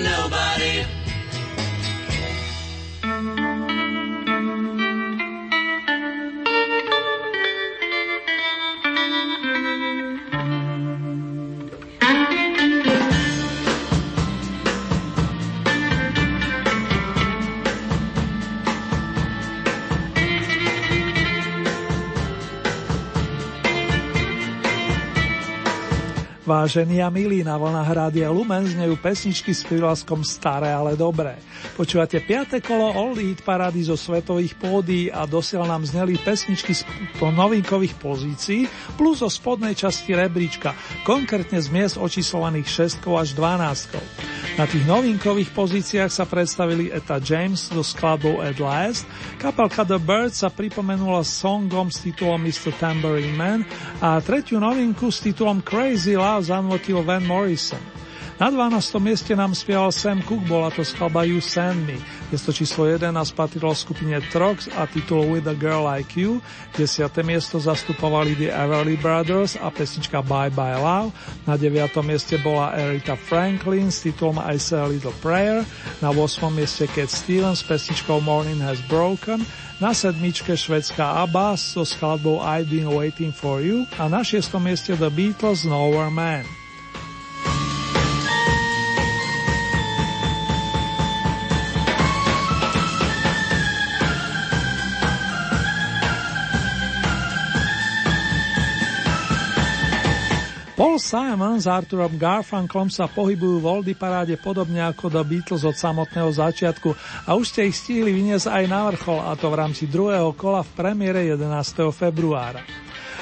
Vážení 26.52 27.00
a 27.00 27.08
milí, 27.08 27.48
na 27.48 27.56
vlnách 27.56 27.88
Rádia 27.96 28.28
Lumen 28.28 28.68
znejú 28.68 29.00
pesničky 29.00 29.56
s 29.56 29.64
prívlaskom 29.64 30.20
Staré, 30.20 30.68
ale 30.68 31.00
dobré. 31.00 31.40
Počúvate 31.80 32.20
5. 32.20 32.60
kolo 32.60 32.92
All 32.92 33.16
Hit 33.16 33.40
parády 33.40 33.88
zo 33.88 33.96
svetových 33.96 34.60
pódií 34.60 35.08
a 35.08 35.24
dosiaľ 35.24 35.72
nám 35.72 35.88
zneli 35.88 36.20
pesničky 36.20 36.76
z 36.76 36.84
novinkových 37.24 37.96
pozícií 37.96 38.68
plus 39.00 39.24
zo 39.24 39.32
spodnej 39.32 39.80
časti 39.80 40.12
rebríčka, 40.12 40.76
konkrétne 41.08 41.56
z 41.56 41.72
miest 41.72 41.96
očíslovaných 41.96 43.00
6 43.00 43.08
až 43.16 43.32
12. 43.32 44.60
Na 44.60 44.68
tých 44.68 44.84
novinkových 44.84 45.56
pozíciách 45.56 46.12
sa 46.12 46.28
predstavili 46.28 46.92
Eta 46.92 47.24
James 47.24 47.72
so 47.72 47.80
skladbou 47.80 48.44
At 48.44 48.60
Last, 48.60 49.08
kapelka 49.40 49.88
The 49.88 49.96
Birds 49.96 50.44
sa 50.44 50.52
pripomenula 50.52 51.24
songom 51.24 51.88
s 51.88 52.04
titulom 52.04 52.44
Mr. 52.44 52.76
Tambourine 52.76 53.40
Man 53.40 53.64
a 54.04 54.20
tretiu 54.20 54.60
novinku 54.60 55.08
s 55.08 55.24
titulom 55.24 55.64
Crazy 55.64 56.20
Love 56.20 56.41
zanvotil 56.44 57.04
Van 57.04 57.26
Morrison. 57.26 57.80
Na 58.40 58.50
12. 58.50 59.00
mieste 59.00 59.36
nám 59.36 59.56
spieval 59.56 59.92
Sam 59.92 60.22
Cooke, 60.24 60.48
bola 60.48 60.72
to 60.72 60.82
skladba 60.86 61.24
You 61.28 61.42
Send 61.42 61.84
Me. 61.86 62.00
Miesto 62.32 62.56
číslo 62.56 62.88
11 62.88 63.12
patrilo 63.36 63.76
skupine 63.76 64.18
Trox 64.32 64.72
a 64.72 64.88
titul 64.88 65.28
With 65.28 65.50
a 65.50 65.54
Girl 65.58 65.84
Like 65.84 66.16
You. 66.16 66.40
10. 66.78 67.12
miesto 67.28 67.60
zastupovali 67.60 68.40
The 68.40 68.50
Everly 68.50 68.96
Brothers 68.96 69.60
a 69.60 69.68
pesnička 69.68 70.24
Bye 70.24 70.54
Bye 70.54 70.80
Love. 70.80 71.12
Na 71.44 71.60
9. 71.60 71.92
mieste 72.02 72.40
bola 72.40 72.72
Erita 72.74 73.20
Franklin 73.20 73.92
s 73.92 74.06
titulom 74.06 74.40
I 74.40 74.56
Say 74.58 74.80
a 74.80 74.88
Little 74.88 75.16
Prayer. 75.20 75.68
Na 76.00 76.10
8. 76.10 76.50
mieste 76.50 76.88
Cat 76.88 77.12
Stevens 77.12 77.62
s 77.62 77.68
pesničkou 77.68 78.24
Morning 78.24 78.62
Has 78.64 78.80
Broken. 78.88 79.44
Na 79.82 79.98
sedmičke 79.98 80.54
švedská 80.54 81.26
ABBA 81.26 81.58
so 81.58 81.82
skladbou 81.82 82.38
I've 82.38 82.70
Been 82.70 82.86
Waiting 82.86 83.34
For 83.34 83.66
You 83.66 83.90
a 83.98 84.06
na 84.06 84.22
šiestom 84.22 84.62
mieste 84.62 84.94
The 84.94 85.10
Beatles 85.10 85.66
Nowhere 85.66 86.14
Man. 86.14 86.61
Paul 100.72 101.04
Simon 101.04 101.60
s 101.60 101.68
Arturom 101.68 102.16
Garfunklom 102.16 102.88
sa 102.88 103.12
pohybujú 103.12 103.60
v 103.60 103.68
Oldy 103.68 103.94
paráde 103.94 104.40
podobne 104.40 104.80
ako 104.80 105.12
The 105.12 105.24
Beatles 105.28 105.68
od 105.68 105.76
samotného 105.76 106.32
začiatku 106.32 106.96
a 107.28 107.36
už 107.36 107.52
ste 107.52 107.68
ich 107.68 107.76
stihli 107.76 108.16
vyniesť 108.16 108.48
aj 108.48 108.64
na 108.72 108.88
vrchol 108.88 109.20
a 109.20 109.36
to 109.36 109.52
v 109.52 109.60
rámci 109.60 109.84
druhého 109.92 110.32
kola 110.32 110.64
v 110.64 110.72
premiére 110.72 111.28
11. 111.28 111.92
februára. 111.92 112.64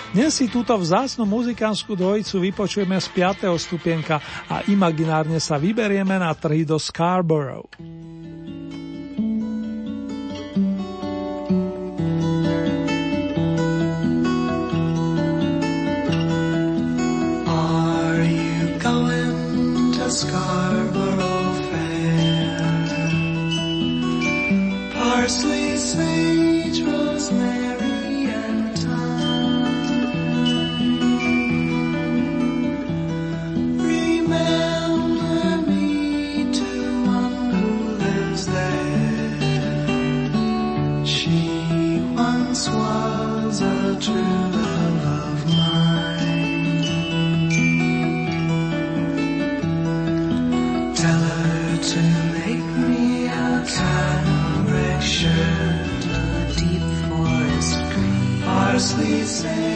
Dnes 0.09 0.33
si 0.33 0.49
túto 0.49 0.73
vzácnu 0.73 1.25
muzikánsku 1.25 1.93
dvojicu 1.93 2.41
vypočujeme 2.41 2.97
z 2.97 3.07
5. 3.13 3.49
stupienka 3.61 4.17
a 4.49 4.65
imaginárne 4.69 5.37
sa 5.37 5.57
vyberieme 5.57 6.17
na 6.17 6.33
trhy 6.33 6.65
do. 6.65 6.81
Scarborough 6.81 7.69
Sage, 25.29 26.81
rosemary, 26.81 28.25
and 28.25 28.77
thyme. 28.79 30.17
Remember 33.77 35.61
me 35.69 36.51
to 36.51 37.05
one 37.05 37.53
who 37.53 37.67
lives 37.97 38.45
there. 38.47 39.35
She 41.05 42.01
once 42.15 42.67
was 42.69 43.61
a 43.61 43.97
true 44.01 44.68
say 59.29 59.68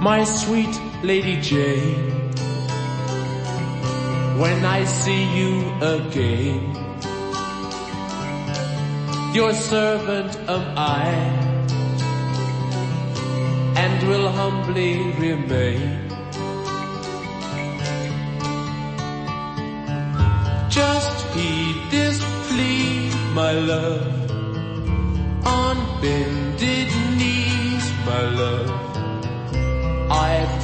my 0.00 0.24
sweet 0.24 0.80
Lady 1.02 1.38
Jane. 1.42 2.32
When 4.40 4.64
I 4.64 4.84
see 4.84 5.24
you 5.38 5.52
again, 5.82 6.74
your 9.34 9.52
servant 9.52 10.38
am 10.48 10.64
I, 10.78 11.04
and 13.76 14.08
will 14.08 14.28
humbly 14.30 15.12
remain. 15.18 16.08
Just 20.70 21.26
heed 21.34 21.76
this 21.90 22.18
plea, 22.48 23.12
my 23.34 23.52
love, 23.52 24.30
on 25.44 25.76
bended 26.00 26.39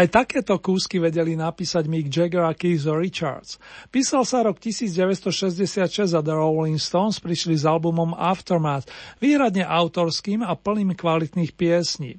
Aj 0.00 0.08
takéto 0.08 0.56
kúsky 0.56 0.96
vedeli 0.96 1.36
napísať 1.36 1.84
Mick 1.84 2.08
Jagger 2.08 2.48
a 2.48 2.56
Keith 2.56 2.88
Richards. 2.88 3.60
Písal 3.92 4.24
sa 4.24 4.40
rok 4.40 4.56
1966 4.56 6.16
a 6.16 6.24
The 6.24 6.40
Rolling 6.40 6.80
Stones 6.80 7.20
prišli 7.20 7.60
s 7.60 7.68
albumom 7.68 8.16
Aftermath, 8.16 8.88
výhradne 9.20 9.60
autorským 9.60 10.40
a 10.40 10.56
plným 10.56 10.96
kvalitných 10.96 11.52
piesní. 11.52 12.16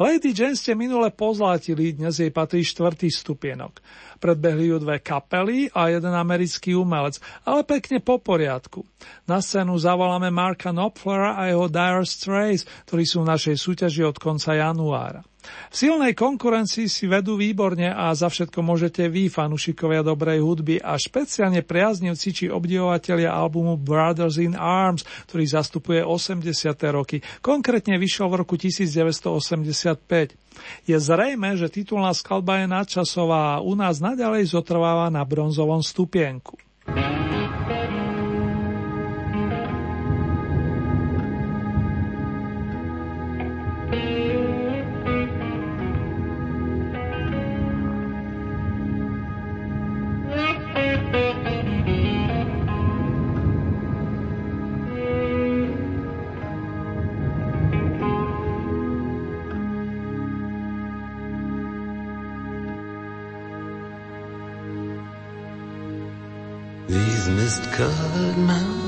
Lady 0.00 0.32
Jane 0.32 0.56
ste 0.56 0.72
minule 0.72 1.12
pozlátili, 1.12 1.92
dnes 1.92 2.16
jej 2.16 2.32
patrí 2.32 2.64
štvrtý 2.64 3.12
stupienok. 3.12 3.84
Predbehli 4.16 4.72
ju 4.72 4.80
dve 4.80 5.04
kapely 5.04 5.68
a 5.76 5.92
jeden 5.92 6.16
americký 6.16 6.72
umelec, 6.72 7.20
ale 7.44 7.68
pekne 7.68 8.00
po 8.00 8.16
poriadku. 8.16 8.80
Na 9.28 9.44
scénu 9.44 9.76
zavoláme 9.76 10.32
Marka 10.32 10.72
Knopflera 10.72 11.36
a 11.36 11.52
jeho 11.52 11.68
Dire 11.68 12.08
Straits, 12.08 12.64
ktorí 12.88 13.04
sú 13.04 13.20
v 13.20 13.36
našej 13.36 13.60
súťaži 13.60 14.08
od 14.08 14.16
konca 14.16 14.56
januára. 14.56 15.20
V 15.70 15.74
silnej 15.74 16.18
konkurencii 16.18 16.90
si 16.90 17.06
vedú 17.06 17.38
výborne 17.38 17.90
a 17.90 18.10
za 18.10 18.26
všetko 18.26 18.58
môžete 18.62 19.06
vy, 19.06 19.30
fanúšikovia 19.30 20.02
dobrej 20.02 20.42
hudby 20.42 20.82
a 20.82 20.98
špeciálne 20.98 21.62
priaznivci 21.62 22.28
či 22.34 22.44
obdivovatelia 22.50 23.30
albumu 23.30 23.78
Brothers 23.78 24.42
in 24.42 24.58
Arms, 24.58 25.06
ktorý 25.30 25.44
zastupuje 25.46 26.00
80. 26.02 26.50
roky. 26.90 27.22
Konkrétne 27.38 27.96
vyšiel 27.96 28.26
v 28.30 28.42
roku 28.42 28.58
1985. 28.58 30.34
Je 30.84 30.96
zrejme, 30.98 31.54
že 31.54 31.70
titulná 31.70 32.10
skladba 32.12 32.60
je 32.60 32.66
nadčasová 32.66 33.58
a 33.58 33.62
u 33.62 33.78
nás 33.78 34.02
naďalej 34.02 34.50
zotrváva 34.50 35.08
na 35.08 35.22
bronzovom 35.22 35.80
stupienku. 35.80 36.58
covered 67.80 68.36
man. 68.36 68.79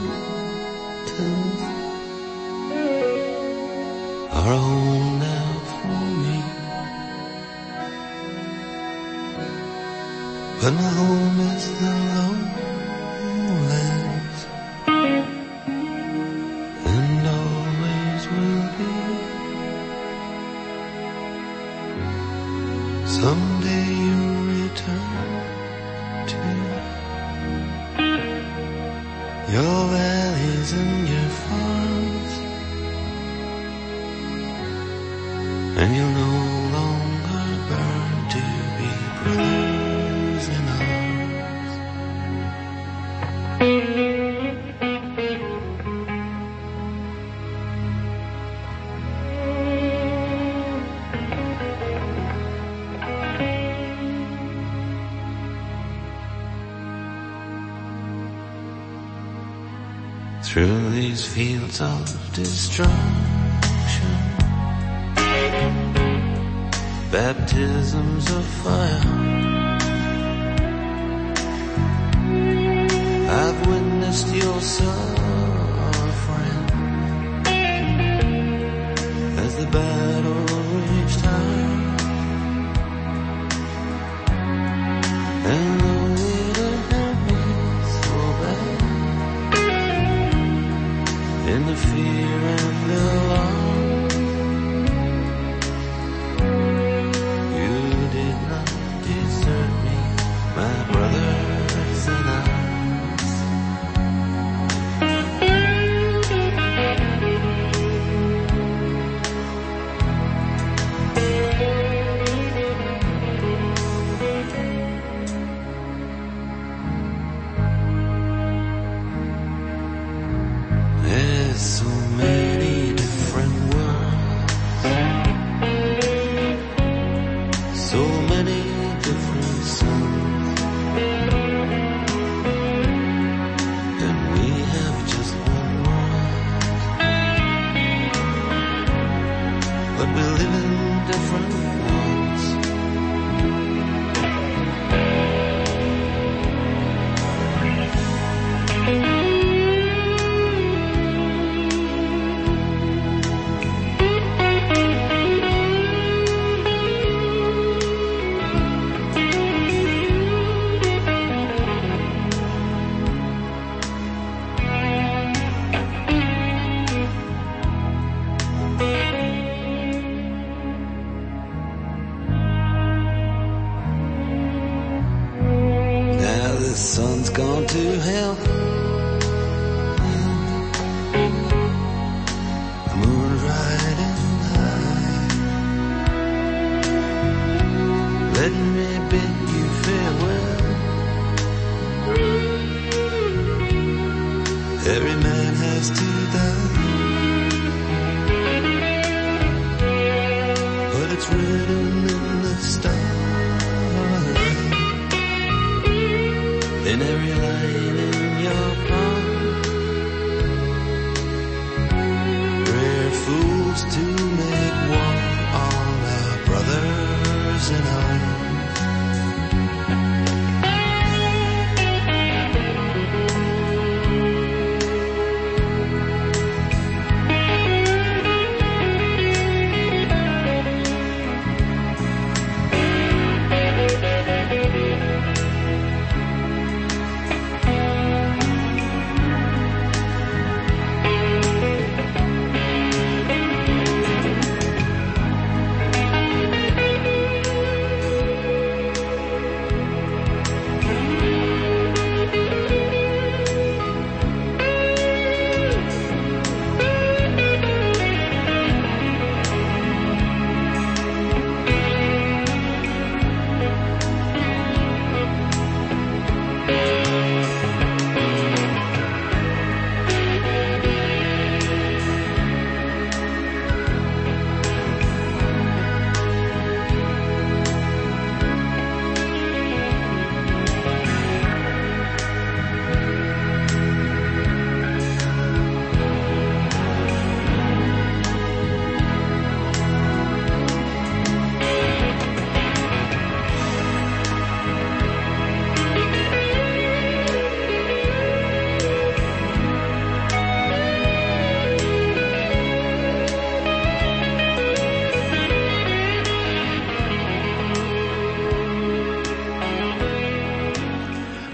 Of 61.81 62.35
destruction, 62.35 62.93
baptisms 67.11 68.31
of 68.31 68.45
fire. 68.45 69.12
in 91.53 91.67
the 91.67 91.77
fear 91.77 92.39
and 92.57 92.91
the 92.91 93.29
love. 93.29 93.62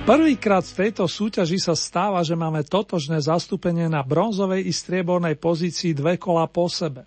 Prvýkrát 0.08 0.64
v 0.64 0.88
tejto 0.88 1.04
súťaži 1.04 1.60
sa 1.60 1.76
stáva, 1.76 2.24
že 2.24 2.32
máme 2.32 2.64
totožné 2.64 3.20
zastúpenie 3.20 3.92
na 3.92 4.00
bronzovej 4.00 4.64
i 4.64 4.72
striebornej 4.72 5.36
pozícii 5.36 5.92
dve 5.92 6.16
kola 6.16 6.48
po 6.48 6.64
sebe. 6.64 7.04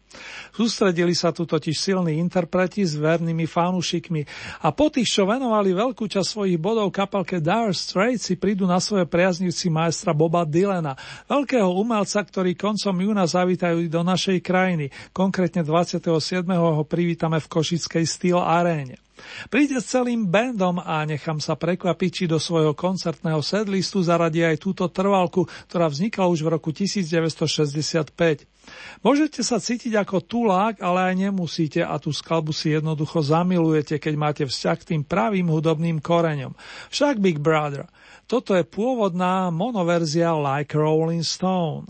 Sústredili 0.52 1.16
sa 1.16 1.32
tu 1.32 1.48
totiž 1.48 1.76
silní 1.76 2.20
interpreti 2.20 2.84
s 2.84 3.00
vernými 3.00 3.48
fanúšikmi 3.48 4.22
a 4.64 4.76
po 4.76 4.92
tých, 4.92 5.08
čo 5.08 5.24
venovali 5.24 5.72
veľkú 5.72 6.06
časť 6.12 6.28
svojich 6.28 6.60
bodov 6.60 6.92
kapelke 6.92 7.40
Dire 7.40 7.72
Straits, 7.72 8.28
si 8.28 8.36
prídu 8.36 8.68
na 8.68 8.84
svoje 8.84 9.08
priaznivci 9.08 9.72
maestra 9.72 10.12
Boba 10.12 10.44
Dylana, 10.44 11.00
veľkého 11.32 11.72
umelca, 11.72 12.20
ktorý 12.20 12.54
koncom 12.60 12.96
júna 13.00 13.24
zavítajú 13.24 13.88
do 13.88 14.02
našej 14.04 14.44
krajiny. 14.44 14.92
Konkrétne 15.16 15.64
27. 15.64 16.04
ho 16.52 16.84
privítame 16.84 17.40
v 17.40 17.48
Košickej 17.48 18.06
Steel 18.06 18.40
Aréne. 18.44 19.00
Príde 19.48 19.78
s 19.78 19.94
celým 19.94 20.26
bandom 20.26 20.82
a 20.82 21.06
nechám 21.06 21.38
sa 21.38 21.54
prekvapiť, 21.54 22.12
či 22.12 22.24
do 22.26 22.42
svojho 22.42 22.74
koncertného 22.74 23.42
sedlistu 23.46 24.02
zaradí 24.02 24.42
aj 24.42 24.58
túto 24.62 24.90
trvalku, 24.90 25.46
ktorá 25.70 25.88
vznikla 25.88 26.26
už 26.28 26.42
v 26.42 26.50
roku 26.58 26.74
1965. 26.74 28.51
Môžete 29.02 29.42
sa 29.42 29.58
cítiť 29.58 29.98
ako 29.98 30.24
tulák, 30.24 30.80
ale 30.80 31.12
aj 31.12 31.16
nemusíte 31.30 31.82
a 31.82 31.98
tú 31.98 32.14
skalbu 32.14 32.54
si 32.54 32.72
jednoducho 32.72 33.20
zamilujete, 33.24 33.98
keď 33.98 34.14
máte 34.16 34.44
vzťah 34.46 34.78
k 34.80 34.88
tým 34.96 35.02
pravým 35.02 35.50
hudobným 35.50 36.00
koreňom. 36.00 36.54
Však 36.94 37.18
Big 37.18 37.42
Brother. 37.42 37.90
Toto 38.30 38.56
je 38.56 38.64
pôvodná 38.64 39.52
monoverzia 39.52 40.32
Like 40.32 40.72
Rolling 40.72 41.26
Stone. 41.26 41.90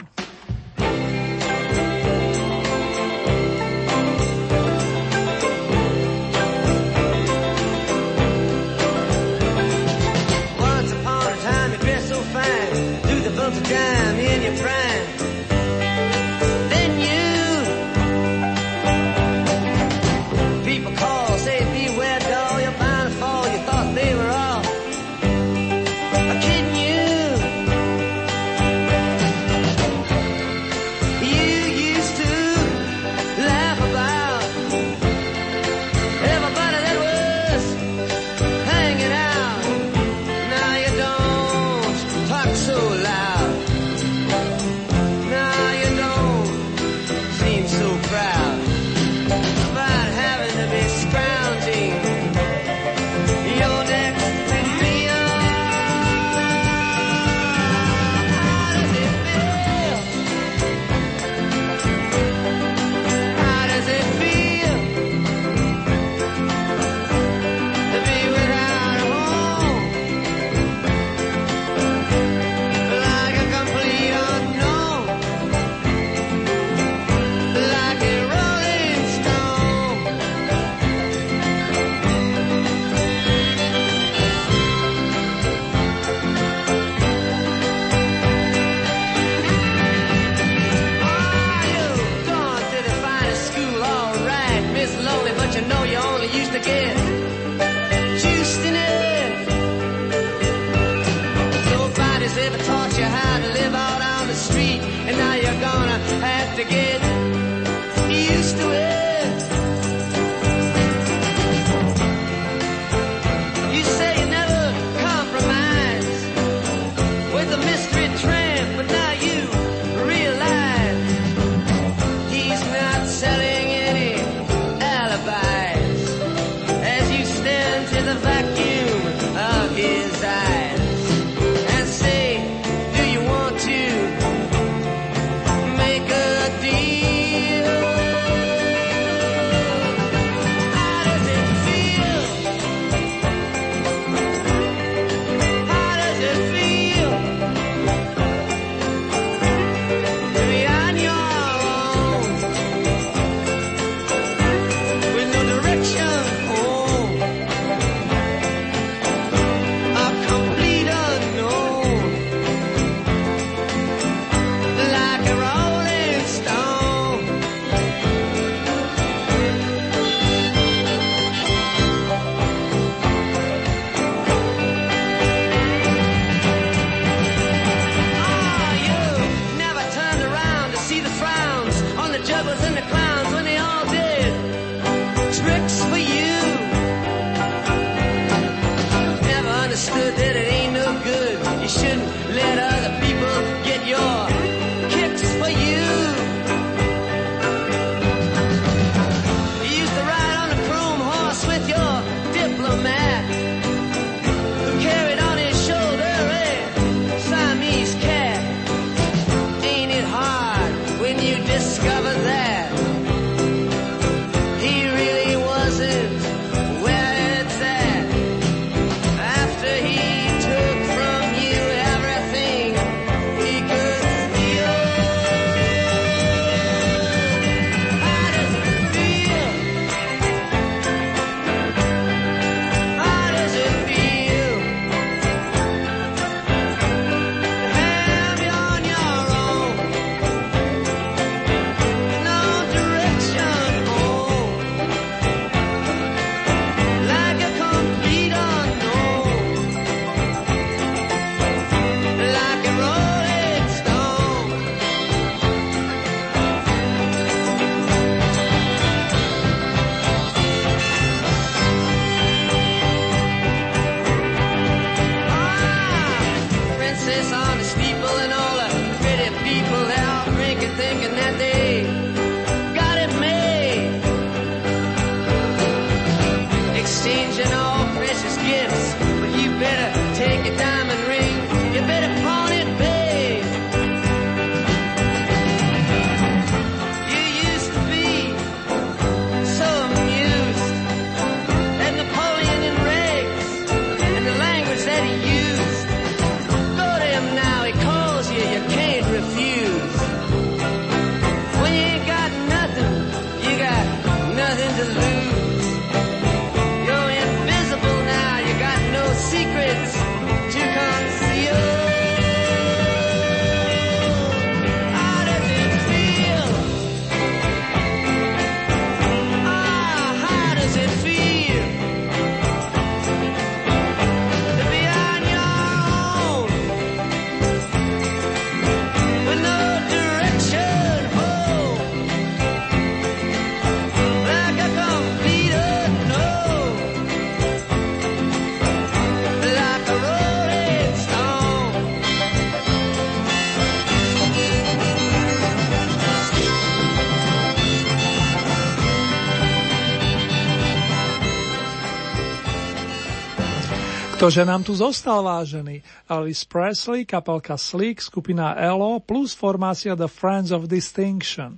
To, 354.21 354.29
že 354.29 354.45
nám 354.45 354.61
tu 354.61 354.77
zostal 354.77 355.25
vážený? 355.25 355.81
Alice 356.05 356.45
Presley, 356.45 357.09
kapelka 357.09 357.57
Sleek, 357.57 357.97
skupina 357.97 358.53
ELO 358.53 359.01
plus 359.01 359.33
formácia 359.33 359.97
The 359.97 360.05
Friends 360.05 360.53
of 360.53 360.69
Distinction. 360.69 361.57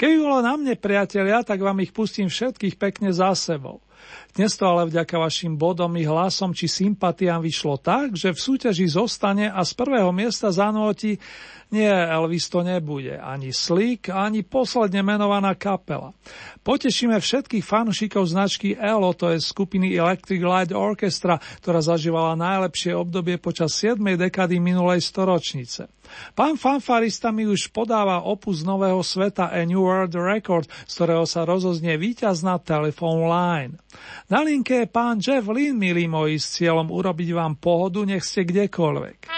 Keby 0.00 0.16
bolo 0.16 0.40
na 0.40 0.56
mne, 0.56 0.80
priatelia, 0.80 1.44
tak 1.44 1.60
vám 1.60 1.76
ich 1.84 1.92
pustím 1.92 2.32
všetkých 2.32 2.80
pekne 2.80 3.12
za 3.12 3.36
sebou. 3.36 3.84
Dnes 4.32 4.56
to 4.56 4.64
ale 4.64 4.88
vďaka 4.88 5.12
vašim 5.20 5.60
bodom 5.60 5.92
i 6.00 6.08
hlasom 6.08 6.56
či 6.56 6.72
sympatiám 6.72 7.44
vyšlo 7.44 7.76
tak, 7.76 8.16
že 8.16 8.32
v 8.32 8.40
súťaži 8.40 8.88
zostane 8.88 9.52
a 9.52 9.60
z 9.60 9.76
prvého 9.76 10.08
miesta 10.08 10.48
za 10.48 10.72
noti 10.72 11.20
nie, 11.68 11.86
Elvis 11.86 12.48
to 12.48 12.64
nebude, 12.64 13.20
ani 13.20 13.52
Slick, 13.52 14.08
ani 14.08 14.40
posledne 14.40 15.04
menovaná 15.04 15.52
kapela. 15.52 16.16
Potešíme 16.64 17.20
všetkých 17.20 17.62
fanúšikov 17.62 18.24
značky 18.24 18.74
ELO, 18.80 19.12
to 19.12 19.30
je 19.30 19.38
skupiny 19.38 19.92
Electric 19.94 20.40
Light 20.40 20.72
Orchestra, 20.72 21.36
ktorá 21.60 21.84
zažívala 21.84 22.40
najlepšie 22.40 22.96
obdobie 22.96 23.36
počas 23.36 23.76
7. 23.76 24.00
dekady 24.16 24.58
minulej 24.58 25.04
storočnice. 25.04 25.92
Pán 26.34 26.56
fanfarista 26.56 27.30
mi 27.34 27.46
už 27.46 27.70
podáva 27.74 28.22
opus 28.24 28.62
nového 28.62 29.00
sveta 29.04 29.50
A 29.50 29.62
New 29.66 29.82
World 29.82 30.14
Record, 30.14 30.66
z 30.86 30.92
ktorého 30.96 31.26
sa 31.28 31.44
rozoznie 31.44 31.94
víťaz 32.00 32.42
na 32.46 32.58
Telephone 32.58 33.26
Line. 33.26 33.72
Na 34.30 34.40
linke 34.46 34.84
je 34.84 34.86
pán 34.88 35.18
Jeff 35.20 35.46
Lynn, 35.46 35.76
milí 35.76 36.06
moji, 36.06 36.38
s 36.38 36.58
cieľom 36.58 36.88
urobiť 36.88 37.30
vám 37.34 37.58
pohodu, 37.58 38.02
nech 38.06 38.24
ste 38.24 38.46
kdekoľvek. 38.46 39.30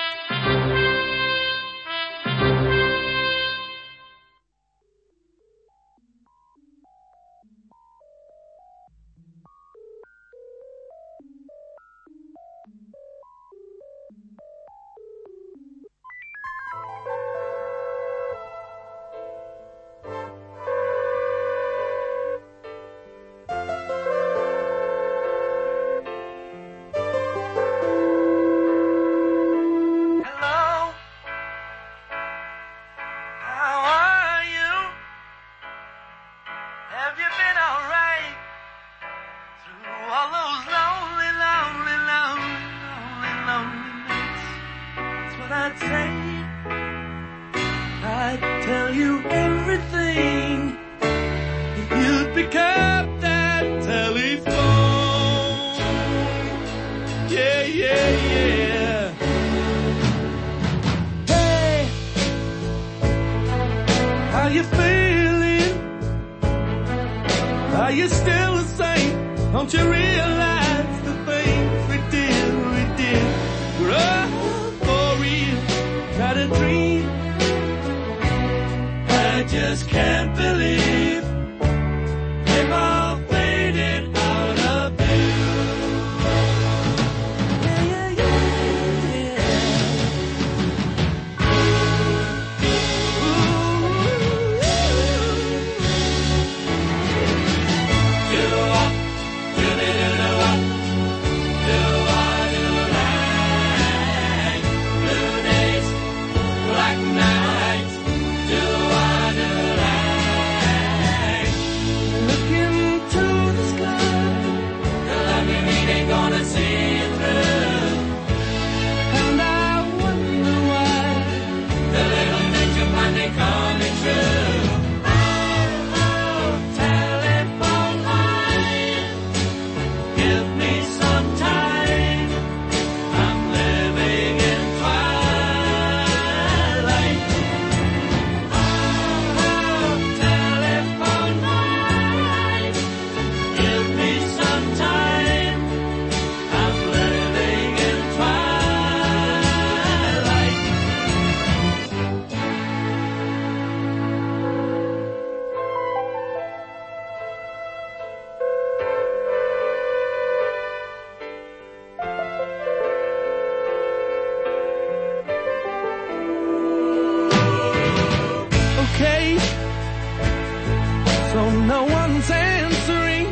So 171.42 171.50
no 171.50 171.82
one's 171.84 172.30
answering. 172.30 173.26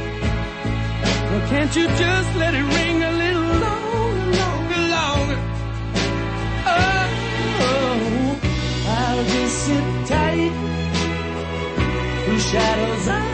Well, 1.29 1.49
can't 1.49 1.73
you 1.77 1.87
just 2.05 2.31
let 2.43 2.53
it 2.61 2.67
ring 2.77 2.97
a 3.11 3.13
little 3.23 3.51
longer, 3.67 4.27
longer, 4.43 4.83
longer? 4.97 5.41
Oh, 6.75 7.05
oh 7.67 8.41
I'll 8.99 9.25
just 9.35 9.57
sit 9.67 9.87
tight. 10.13 10.55
The 12.27 12.39
shadows 12.51 13.30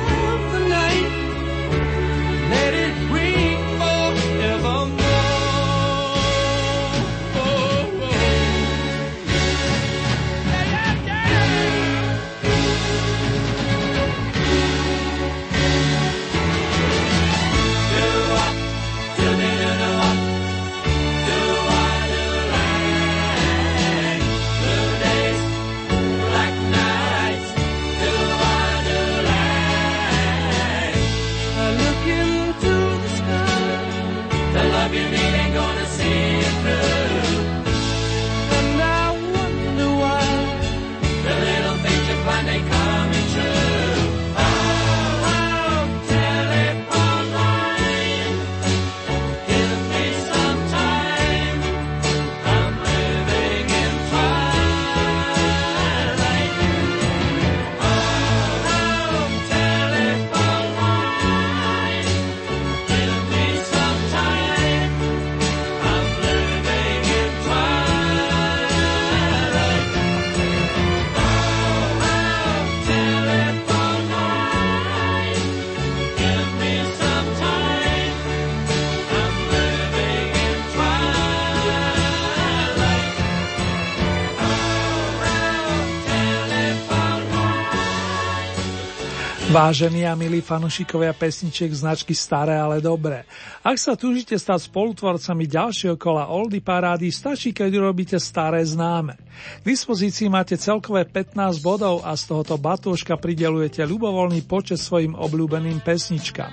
Vážení 89.56 90.04
a 90.04 90.12
milí 90.12 90.44
fanušikovia 90.44 91.16
pesničiek 91.16 91.72
značky 91.72 92.12
Staré, 92.12 92.60
ale 92.60 92.84
dobré. 92.84 93.24
Ak 93.64 93.80
sa 93.80 93.96
túžite 93.96 94.36
stať 94.36 94.68
spolutvorcami 94.68 95.48
ďalšieho 95.48 95.96
kola 95.96 96.28
Oldy 96.28 96.60
Parády, 96.60 97.08
stačí, 97.08 97.56
keď 97.56 97.80
urobíte 97.80 98.20
staré 98.20 98.60
známe. 98.60 99.16
K 99.16 99.64
dispozícii 99.64 100.28
máte 100.28 100.60
celkové 100.60 101.08
15 101.08 101.64
bodov 101.64 102.04
a 102.04 102.12
z 102.12 102.28
tohoto 102.28 102.60
batúška 102.60 103.16
pridelujete 103.16 103.80
ľubovoľný 103.80 104.44
počet 104.44 104.76
svojim 104.76 105.16
obľúbeným 105.16 105.80
pesničkám. 105.80 106.52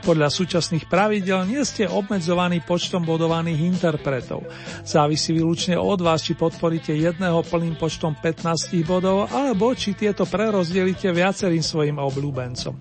Podľa 0.00 0.32
súčasných 0.32 0.88
pravidel 0.88 1.44
nie 1.44 1.60
ste 1.60 1.84
obmedzovaní 1.84 2.64
počtom 2.64 3.04
bodovaných 3.04 3.68
interpretov. 3.68 4.48
Závisí 4.80 5.36
výlučne 5.36 5.76
od 5.76 6.00
vás, 6.00 6.24
či 6.24 6.32
podporíte 6.32 6.96
jedného 6.96 7.44
plným 7.44 7.76
počtom 7.76 8.16
15 8.16 8.80
bodov, 8.88 9.28
alebo 9.28 9.76
či 9.76 9.92
tieto 9.92 10.24
prerozdelíte 10.24 11.12
viacerým 11.12 11.60
svojim 11.60 12.00
obľúbencom. 12.00 12.72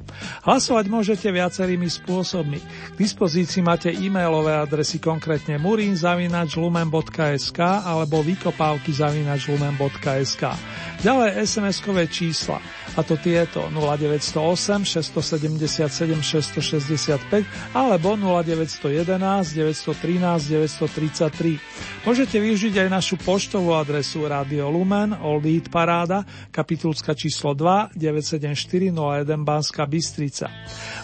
Hlasovať 0.48 0.86
môžete 0.88 1.28
viacerými 1.28 1.92
spôsobmi. 1.92 2.64
K 2.96 2.98
dispozícii 3.00 3.60
máte 3.60 3.92
e-mailové 3.92 4.56
adresy 4.56 5.04
konkrétne 5.04 5.60
murin.lumen.sk 5.60 7.60
alebo 7.84 8.24
vykopávky.lumen.sk. 8.24 10.44
Ďalej 11.04 11.30
SMS-kové 11.44 12.08
čísla, 12.08 12.64
a 12.96 13.04
to 13.04 13.20
tieto 13.20 13.68
0908 13.72 14.88
677 14.88 16.24
660 16.24 17.09
alebo 17.74 18.14
0911 18.14 19.56
913 19.56 20.70
933. 20.70 22.06
Môžete 22.06 22.38
využiť 22.38 22.74
aj 22.86 22.88
našu 22.90 23.16
poštovú 23.18 23.74
adresu 23.74 24.26
Radio 24.26 24.70
Lumen, 24.70 25.14
Old 25.18 25.46
Heat 25.46 25.74
Paráda, 25.74 26.24
kapitulska 26.54 27.18
číslo 27.18 27.58
2, 27.58 27.98
97401 27.98 29.26
Banská 29.42 29.84
Bystrica. 29.90 30.52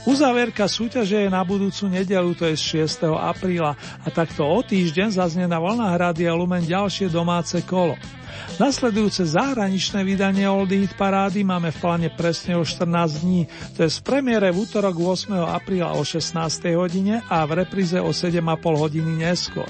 Uzávierka 0.06 0.70
súťaže 0.70 1.26
je 1.26 1.30
na 1.30 1.42
budúcu 1.42 1.90
nedelu, 1.90 2.32
to 2.38 2.46
je 2.50 2.84
6. 2.84 3.10
apríla 3.12 3.74
a 4.04 4.08
takto 4.14 4.46
o 4.46 4.60
týždeň 4.62 5.18
zaznie 5.18 5.48
na 5.50 5.58
vlnách 5.58 5.96
Rádia 5.96 6.36
Lumen 6.36 6.66
ďalšie 6.66 7.10
domáce 7.10 7.62
kolo. 7.66 7.96
Nasledujúce 8.56 9.28
zahraničné 9.28 10.04
vydanie 10.04 10.48
Old 10.48 10.72
Hit 10.72 10.96
Parády 10.96 11.44
máme 11.44 11.76
v 11.76 11.80
pláne 11.80 12.10
presne 12.12 12.56
o 12.56 12.64
14 12.64 13.24
dní, 13.24 13.48
to 13.76 13.84
je 13.84 13.90
z 13.92 14.00
premiére 14.00 14.52
v 14.52 14.64
útorok 14.64 14.96
8. 14.96 15.32
apríla 15.44 15.95
o 15.96 16.04
16. 16.04 16.36
hodine 16.76 17.24
a 17.32 17.48
v 17.48 17.64
repríze 17.64 17.96
o 17.96 18.12
7,5 18.12 18.44
hodiny 18.76 19.24
neskôr. 19.24 19.66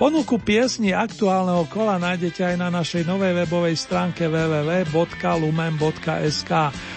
Ponuku 0.00 0.40
piesni 0.40 0.96
aktuálneho 0.96 1.68
kola 1.68 2.00
nájdete 2.00 2.40
aj 2.40 2.56
na 2.56 2.72
našej 2.72 3.04
novej 3.04 3.44
webovej 3.44 3.76
stránke 3.76 4.32
www.lumen.sk. 4.32 4.92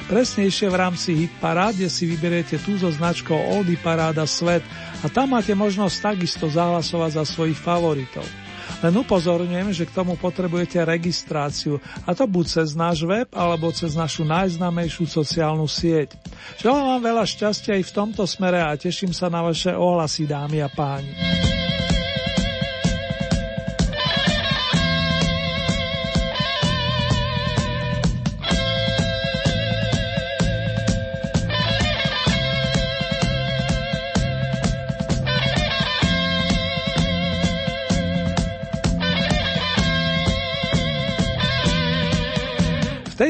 Presnejšie 0.07 0.67
v 0.71 0.79
rámci 0.79 1.11
Hit 1.11 1.35
Parád, 1.43 1.75
kde 1.75 1.91
si 1.91 2.07
vyberiete 2.07 2.63
tú 2.63 2.79
so 2.79 2.87
značkou 2.87 3.35
Oldy 3.35 3.75
Paráda 3.75 4.23
Svet 4.23 4.63
a 5.03 5.11
tam 5.11 5.35
máte 5.35 5.51
možnosť 5.51 6.15
takisto 6.15 6.47
zahlasovať 6.47 7.19
za 7.19 7.27
svojich 7.27 7.59
favoritov. 7.59 8.23
Len 8.83 8.93
upozorňujem, 8.99 9.71
že 9.71 9.87
k 9.87 9.95
tomu 9.95 10.19
potrebujete 10.19 10.83
registráciu, 10.83 11.79
a 12.03 12.11
to 12.11 12.27
buď 12.27 12.45
cez 12.61 12.75
náš 12.75 13.07
web, 13.07 13.31
alebo 13.31 13.71
cez 13.71 13.95
našu 13.95 14.27
najznámejšiu 14.27 15.07
sociálnu 15.07 15.63
sieť. 15.63 16.11
Želám 16.59 16.99
vám 16.99 17.01
veľa 17.01 17.23
šťastia 17.23 17.79
aj 17.79 17.83
v 17.87 17.95
tomto 17.95 18.23
smere 18.27 18.59
a 18.59 18.75
teším 18.75 19.15
sa 19.15 19.31
na 19.31 19.39
vaše 19.39 19.71
ohlasy, 19.71 20.27
dámy 20.27 20.59
a 20.59 20.67
páni. 20.67 21.15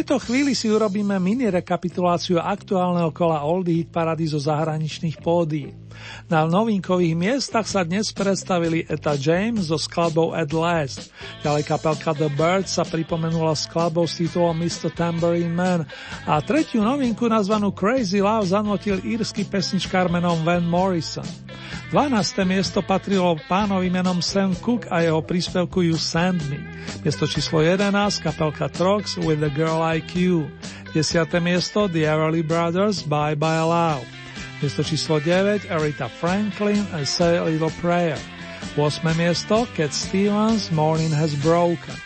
Tejto 0.03 0.19
chvíli 0.19 0.51
si 0.51 0.67
urobíme 0.67 1.15
mini 1.15 1.47
rekapituláciu 1.47 2.35
aktuálneho 2.35 3.15
kola 3.15 3.39
Oldie 3.47 3.79
Hit 3.79 3.87
Parady 3.87 4.27
zo 4.27 4.35
zahraničných 4.35 5.15
pódií. 5.23 5.71
Na 6.31 6.47
novinkových 6.47 7.15
miestach 7.19 7.67
sa 7.67 7.83
dnes 7.83 8.09
predstavili 8.15 8.87
Eta 8.87 9.19
James 9.19 9.67
so 9.69 9.77
skladbou 9.77 10.31
At 10.31 10.55
Last. 10.55 11.11
Ďalej 11.43 11.63
kapelka 11.67 12.11
The 12.15 12.31
Birds 12.33 12.75
sa 12.75 12.87
pripomenula 12.87 13.53
skladbou 13.53 14.07
s 14.07 14.17
titulom 14.17 14.55
Mr. 14.55 14.89
Tambourine 14.93 15.51
Man 15.51 15.83
a 16.23 16.39
tretiu 16.39 16.81
novinku 16.81 17.27
nazvanú 17.27 17.75
Crazy 17.75 18.23
Love 18.23 18.49
zanotil 18.49 19.03
írsky 19.03 19.43
pesničkár 19.43 20.07
menom 20.07 20.41
Van 20.47 20.63
Morrison. 20.63 21.27
12. 21.91 22.41
miesto 22.49 22.81
patrilo 22.81 23.37
pánovi 23.45 23.89
menom 23.93 24.17
Sam 24.17 24.57
Cook 24.57 24.89
a 24.89 25.05
jeho 25.05 25.21
príspevku 25.21 25.85
You 25.85 25.97
Send 25.99 26.41
Me. 26.49 26.57
Miesto 27.05 27.29
číslo 27.29 27.61
11 27.61 27.93
kapelka 28.23 28.65
Trox 28.71 29.19
With 29.21 29.45
a 29.45 29.51
Girl 29.51 29.77
Like 29.77 30.17
You. 30.17 30.49
10. 30.93 31.29
miesto 31.41 31.89
The 31.89 32.05
Everly 32.05 32.45
Brothers 32.45 33.01
Bye 33.05 33.37
Bye 33.37 33.65
Love. 33.65 34.22
Miesto 34.63 34.79
číslo 34.79 35.19
9 35.19 35.67
Aretha 35.67 36.07
Franklin 36.07 36.87
and 36.95 37.03
Say 37.03 37.35
a 37.35 37.43
Little 37.43 37.67
Prayer. 37.83 38.15
8. 38.79 39.03
miesto 39.11 39.67
Cat 39.75 39.91
Stevens 39.91 40.71
Morning 40.71 41.11
Has 41.11 41.35
Broken. 41.43 41.99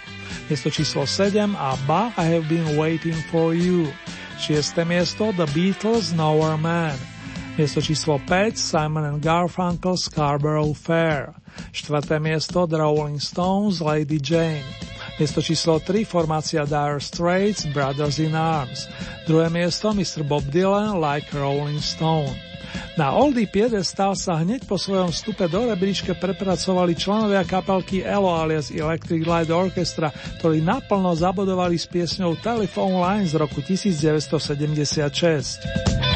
Miesto 0.49 0.73
číslo 0.73 1.05
7 1.05 1.53
ABBA 1.53 2.17
I 2.17 2.25
Have 2.33 2.49
Been 2.49 2.73
Waiting 2.73 3.13
For 3.29 3.53
You. 3.53 3.93
6. 4.41 4.73
miesto 4.89 5.29
The 5.37 5.45
Beatles 5.53 6.17
Nowhere 6.17 6.57
Man. 6.57 6.97
Miesto 7.61 7.77
číslo 7.77 8.17
5 8.25 8.57
Simon 8.57 9.05
and 9.05 9.21
Garfunkel 9.21 9.93
Scarborough 9.93 10.73
Fair. 10.73 11.37
Štvrté 11.69 12.17
miesto 12.17 12.65
The 12.65 12.81
Rolling 12.81 13.21
Stones 13.21 13.85
Lady 13.85 14.17
Jane. 14.17 14.65
Miesto 15.21 15.45
číslo 15.45 15.77
3 15.77 16.09
formácia 16.09 16.65
Dire 16.65 16.97
Straits 16.97 17.69
Brothers 17.69 18.17
in 18.17 18.33
Arms. 18.33 18.89
Druhé 19.29 19.53
miesto 19.53 19.93
Mr. 19.93 20.25
Bob 20.25 20.41
Dylan 20.49 20.97
Like 20.97 21.29
Rolling 21.37 21.77
Stone. 21.77 22.46
Na 22.97 23.13
Oldie 23.13 23.45
Piedestal 23.45 24.17
sa 24.17 24.41
hneď 24.41 24.65
po 24.65 24.73
svojom 24.79 25.13
vstupe 25.13 25.45
do 25.51 25.69
rebríčke 25.69 26.15
prepracovali 26.17 26.97
členovia 26.97 27.45
kapelky 27.45 28.01
Elo 28.01 28.33
alias 28.33 28.73
Electric 28.73 29.21
Light 29.27 29.51
Orchestra, 29.53 30.09
ktorí 30.41 30.61
naplno 30.63 31.13
zabodovali 31.13 31.77
s 31.77 31.85
piesňou 31.85 32.33
Telephone 32.41 32.97
Line 32.97 33.29
z 33.29 33.37
roku 33.37 33.61
1976. 33.61 36.06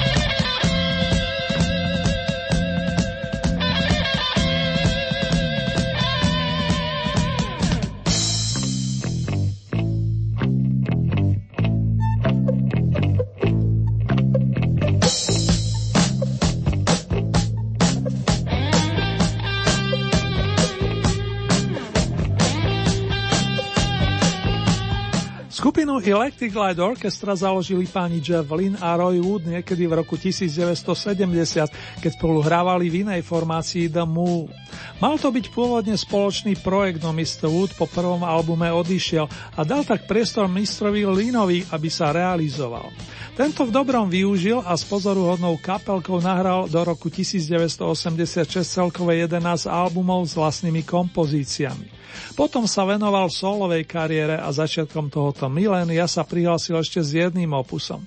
Skupinu 25.62 26.02
Electric 26.02 26.58
Light 26.58 26.82
Orchestra 26.82 27.38
založili 27.38 27.86
páni 27.86 28.18
Jeff 28.18 28.50
Lynn 28.50 28.82
a 28.82 28.98
Roy 28.98 29.22
Wood 29.22 29.46
niekedy 29.46 29.86
v 29.86 29.94
roku 29.94 30.18
1970, 30.18 32.02
keď 32.02 32.12
spolu 32.18 32.42
hrávali 32.42 32.90
v 32.90 33.06
inej 33.06 33.22
formácii 33.22 33.86
The 33.94 34.02
Move. 34.02 34.50
Mal 34.98 35.22
to 35.22 35.30
byť 35.30 35.54
pôvodne 35.54 35.94
spoločný 35.94 36.58
projekt, 36.66 37.06
no 37.06 37.14
Mr. 37.14 37.46
Wood 37.46 37.78
po 37.78 37.86
prvom 37.86 38.26
albume 38.26 38.74
odišiel 38.74 39.30
a 39.30 39.62
dal 39.62 39.86
tak 39.86 40.10
priestor 40.10 40.50
mistrovi 40.50 41.06
Linovi, 41.06 41.62
aby 41.70 41.94
sa 41.94 42.10
realizoval. 42.10 42.90
Tento 43.38 43.62
v 43.62 43.70
dobrom 43.70 44.10
využil 44.10 44.66
a 44.66 44.74
s 44.74 44.82
pozoruhodnou 44.82 45.62
kapelkou 45.62 46.26
nahral 46.26 46.74
do 46.74 46.82
roku 46.82 47.14
1986 47.14 48.50
celkové 48.66 49.30
11 49.30 49.70
albumov 49.70 50.26
s 50.26 50.34
vlastnými 50.34 50.82
kompozíciami. 50.82 52.01
Potom 52.34 52.66
sa 52.66 52.88
venoval 52.88 53.28
solovej 53.28 53.84
kariére 53.86 54.40
a 54.40 54.50
začiatkom 54.52 55.12
tohoto 55.12 55.52
milénia 55.52 56.08
sa 56.08 56.24
prihlásil 56.24 56.80
ešte 56.80 57.00
s 57.04 57.12
jedným 57.16 57.52
opusom. 57.56 58.04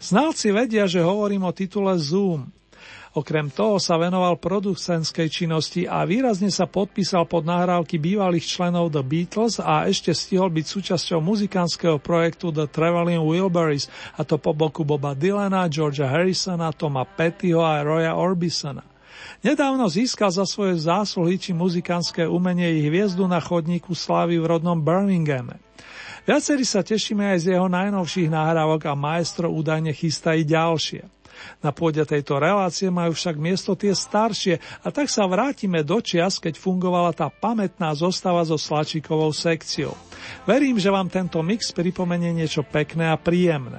Znalci 0.00 0.52
vedia, 0.52 0.84
že 0.88 1.04
hovorím 1.04 1.48
o 1.48 1.52
titule 1.52 1.96
Zoom. 1.96 2.48
Okrem 3.16 3.48
toho 3.48 3.80
sa 3.80 3.96
venoval 3.96 4.36
producentskej 4.36 5.32
činnosti 5.32 5.88
a 5.88 6.04
výrazne 6.04 6.52
sa 6.52 6.68
podpísal 6.68 7.24
pod 7.24 7.48
nahrávky 7.48 7.96
bývalých 7.96 8.44
členov 8.44 8.92
The 8.92 9.00
Beatles 9.00 9.56
a 9.56 9.88
ešte 9.88 10.12
stihol 10.12 10.52
byť 10.52 10.66
súčasťou 10.68 11.24
muzikánskeho 11.24 11.96
projektu 11.96 12.52
The 12.52 12.68
Traveling 12.68 13.24
Wilburys, 13.24 13.88
a 14.20 14.20
to 14.20 14.36
po 14.36 14.52
boku 14.52 14.84
Boba 14.84 15.16
Dylana, 15.16 15.64
Georgia 15.72 16.12
Harrisona, 16.12 16.76
Toma 16.76 17.08
Pettyho 17.08 17.64
a 17.64 17.80
Roya 17.80 18.12
Orbisona. 18.20 18.84
Nedávno 19.46 19.86
získal 19.86 20.34
za 20.34 20.42
svoje 20.42 20.74
zásluhy 20.74 21.38
či 21.38 21.54
muzikánske 21.54 22.26
umenie 22.26 22.82
i 22.82 22.90
hviezdu 22.90 23.30
na 23.30 23.38
chodníku 23.38 23.94
slávy 23.94 24.42
v 24.42 24.58
rodnom 24.58 24.74
Birminghame. 24.74 25.62
Viacerí 26.26 26.66
sa 26.66 26.82
tešíme 26.82 27.22
aj 27.22 27.46
z 27.46 27.46
jeho 27.54 27.70
najnovších 27.70 28.26
nahrávok 28.26 28.90
a 28.90 28.98
maestro 28.98 29.46
údajne 29.46 29.94
chystá 29.94 30.34
i 30.34 30.42
ďalšie. 30.42 31.06
Na 31.62 31.70
pôde 31.70 32.02
tejto 32.02 32.42
relácie 32.42 32.90
majú 32.90 33.14
však 33.14 33.38
miesto 33.38 33.78
tie 33.78 33.94
staršie 33.94 34.58
a 34.82 34.90
tak 34.90 35.06
sa 35.06 35.30
vrátime 35.30 35.86
do 35.86 36.02
čias, 36.02 36.42
keď 36.42 36.58
fungovala 36.58 37.14
tá 37.14 37.30
pamätná 37.30 37.94
zostava 37.94 38.42
so 38.42 38.58
Slačíkovou 38.58 39.30
sekciou. 39.30 39.94
Verím, 40.42 40.74
že 40.82 40.90
vám 40.90 41.06
tento 41.06 41.38
mix 41.46 41.70
pripomenie 41.70 42.34
niečo 42.34 42.66
pekné 42.66 43.14
a 43.14 43.20
príjemné. 43.20 43.78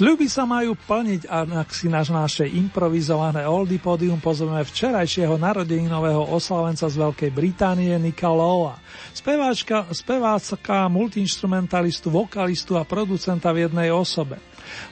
Sľuby 0.00 0.32
sa 0.32 0.48
majú 0.48 0.72
plniť 0.80 1.28
a 1.28 1.44
ak 1.60 1.76
si 1.76 1.84
náš 1.92 2.08
naše 2.08 2.48
improvizované 2.48 3.44
Oldie 3.44 3.76
Podium 3.76 4.16
pozveme 4.16 4.64
včerajšieho 4.64 5.36
narodeninového 5.36 6.24
oslavenca 6.32 6.88
z 6.88 6.96
Veľkej 6.96 7.28
Británie 7.28 7.92
Nika 8.00 8.32
Lowa. 8.32 8.80
Speváčka, 9.12 9.84
spevácka, 9.92 10.88
multiinstrumentalistu, 10.88 12.08
vokalistu 12.08 12.80
a 12.80 12.88
producenta 12.88 13.52
v 13.52 13.68
jednej 13.68 13.92
osobe. 13.92 14.40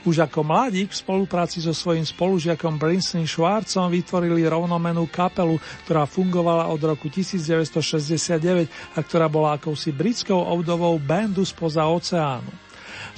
Už 0.05 0.21
ako 0.21 0.45
mladík 0.45 0.93
v 0.93 1.01
spolupráci 1.01 1.57
so 1.57 1.73
svojím 1.73 2.05
spolužiakom 2.05 2.77
Brinston 2.77 3.25
Schwarzom 3.25 3.89
vytvorili 3.89 4.45
rovnomenú 4.45 5.09
kapelu, 5.09 5.57
ktorá 5.89 6.05
fungovala 6.05 6.69
od 6.69 6.85
roku 6.85 7.09
1969 7.09 8.93
a 8.93 8.99
ktorá 9.01 9.25
bola 9.25 9.57
akousi 9.57 9.89
britskou 9.89 10.37
obdobou 10.37 10.93
bandu 11.01 11.41
spoza 11.41 11.81
oceánu. 11.89 12.68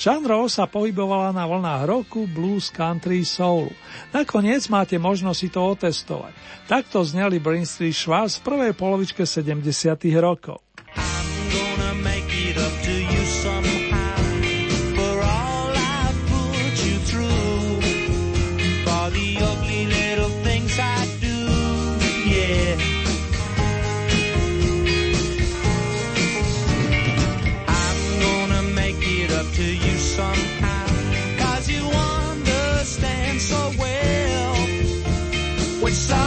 Žánrov 0.01 0.49
sa 0.49 0.65
pohybovala 0.65 1.29
na 1.29 1.45
vlnách 1.45 1.85
roku, 1.85 2.25
blues, 2.25 2.73
country, 2.73 3.21
soul. 3.21 3.69
Nakoniec 4.09 4.65
máte 4.65 4.97
možnosť 4.97 5.37
si 5.37 5.47
to 5.53 5.61
otestovať. 5.61 6.33
Takto 6.65 7.05
zneli 7.05 7.37
Brinstreet 7.37 7.93
Schwarz 7.93 8.41
v 8.41 8.49
prvej 8.49 8.73
polovičke 8.73 9.29
70. 9.29 9.61
rokov. 10.17 10.57
which 35.91 35.97
side 35.99 36.20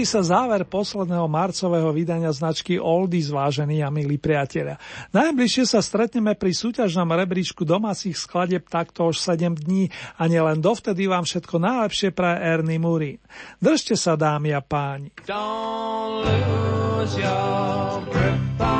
Blíži 0.00 0.16
sa 0.16 0.24
záver 0.24 0.64
posledného 0.64 1.28
marcového 1.28 1.92
vydania 1.92 2.32
značky 2.32 2.80
Oldies, 2.80 3.28
vážení 3.28 3.84
a 3.84 3.92
milí 3.92 4.16
priatelia. 4.16 4.80
Najbližšie 5.12 5.76
sa 5.76 5.84
stretneme 5.84 6.32
pri 6.40 6.56
súťažnom 6.56 7.04
rebríčku 7.04 7.68
domácich 7.68 8.16
skladeb 8.16 8.64
takto 8.64 9.12
už 9.12 9.20
7 9.20 9.60
dní 9.60 9.92
a 10.16 10.24
nielen 10.24 10.64
dovtedy 10.64 11.04
vám 11.04 11.28
všetko 11.28 11.52
najlepšie 11.60 12.16
pre 12.16 12.32
Ernie 12.32 12.80
Murín. 12.80 13.20
Držte 13.60 13.92
sa, 13.92 14.16
dámy 14.16 14.56
a 14.56 14.64
páni. 14.64 15.12
Don't 15.28 16.24
lose 16.24 17.20
your 17.20 18.00
grip 18.08 18.40
on 18.56 18.79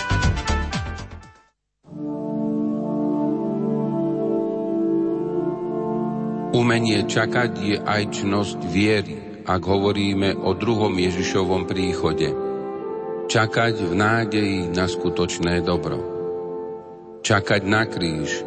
Umenie 6.61 7.09
čakať 7.09 7.51
je 7.57 7.77
aj 7.81 8.21
čnosť 8.21 8.69
viery, 8.69 9.17
ak 9.49 9.65
hovoríme 9.65 10.37
o 10.45 10.53
druhom 10.53 10.93
Ježišovom 10.93 11.65
príchode. 11.65 12.29
Čakať 13.25 13.81
v 13.81 13.93
nádeji 13.97 14.69
na 14.69 14.85
skutočné 14.85 15.65
dobro. 15.65 15.97
Čakať 17.25 17.65
na 17.65 17.89
kríž, 17.89 18.45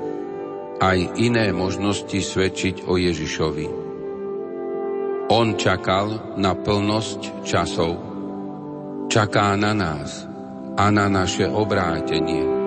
aj 0.79 1.19
iné 1.19 1.51
možnosti 1.51 2.15
svedčiť 2.15 2.87
o 2.87 2.95
Ježišovi. 2.95 3.67
On 5.35 5.59
čakal 5.59 6.39
na 6.39 6.55
plnosť 6.55 7.43
časov. 7.43 7.99
Čaká 9.11 9.59
na 9.59 9.75
nás 9.75 10.23
a 10.79 10.87
na 10.87 11.11
naše 11.11 11.51
obrátenie. 11.51 12.64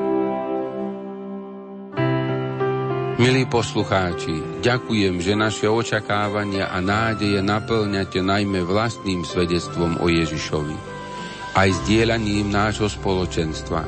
Milí 3.18 3.50
poslucháči, 3.50 4.62
ďakujem, 4.62 5.18
že 5.26 5.34
naše 5.34 5.66
očakávania 5.66 6.70
a 6.70 6.78
nádeje 6.86 7.42
naplňate 7.42 8.22
najmä 8.22 8.62
vlastným 8.62 9.26
svedectvom 9.26 9.98
o 9.98 10.06
Ježišovi, 10.06 10.78
aj 11.58 11.70
zdieľaním 11.82 12.54
nášho 12.54 12.86
spoločenstva. 12.86 13.82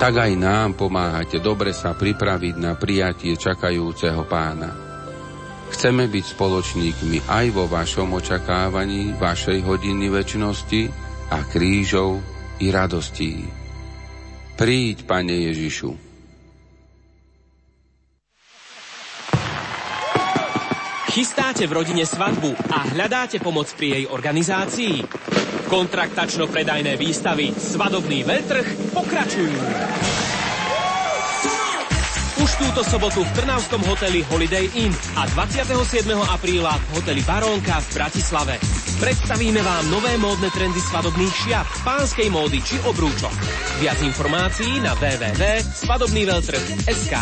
Tak 0.00 0.12
aj 0.24 0.32
nám 0.40 0.72
pomáhate 0.72 1.36
dobre 1.36 1.76
sa 1.76 1.92
pripraviť 1.92 2.54
na 2.56 2.72
prijatie 2.80 3.36
čakajúceho 3.36 4.24
pána. 4.24 4.72
Chceme 5.76 6.08
byť 6.08 6.24
spoločníkmi 6.24 7.28
aj 7.28 7.46
vo 7.52 7.68
vašom 7.68 8.08
očakávaní, 8.08 9.20
vašej 9.20 9.60
hodiny 9.68 10.08
väčšnosti 10.08 10.82
a 11.28 11.44
krížov 11.44 12.24
i 12.64 12.72
radostí. 12.72 13.44
Príď, 14.56 15.04
Pane 15.04 15.52
Ježišu. 15.52 16.13
Chystáte 21.14 21.70
v 21.70 21.78
rodine 21.78 22.02
svadbu 22.02 22.58
a 22.74 22.90
hľadáte 22.90 23.38
pomoc 23.38 23.70
pri 23.78 24.02
jej 24.02 24.10
organizácii? 24.10 25.06
Kontraktačno-predajné 25.70 26.98
výstavy 26.98 27.54
Svadobný 27.54 28.26
veľtrh 28.26 28.90
pokračujú. 28.90 29.54
Už 32.42 32.50
túto 32.58 32.82
sobotu 32.82 33.22
v 33.22 33.30
Trnavskom 33.30 33.86
hoteli 33.86 34.26
Holiday 34.26 34.66
Inn 34.74 34.90
a 35.14 35.30
27. 35.30 36.02
apríla 36.34 36.74
v 36.74 36.98
hoteli 36.98 37.22
Barónka 37.22 37.78
v 37.78 37.94
Bratislave. 37.94 38.58
Predstavíme 38.98 39.62
vám 39.62 39.94
nové 39.94 40.18
módne 40.18 40.50
trendy 40.50 40.82
svadobných 40.82 41.34
šiat, 41.46 41.62
pánskej 41.86 42.26
módy 42.26 42.58
či 42.58 42.82
obrúčok. 42.82 43.30
Viac 43.78 44.02
informácií 44.02 44.82
na 44.82 44.98
www.svadobnýveltrh.sk 44.98 47.14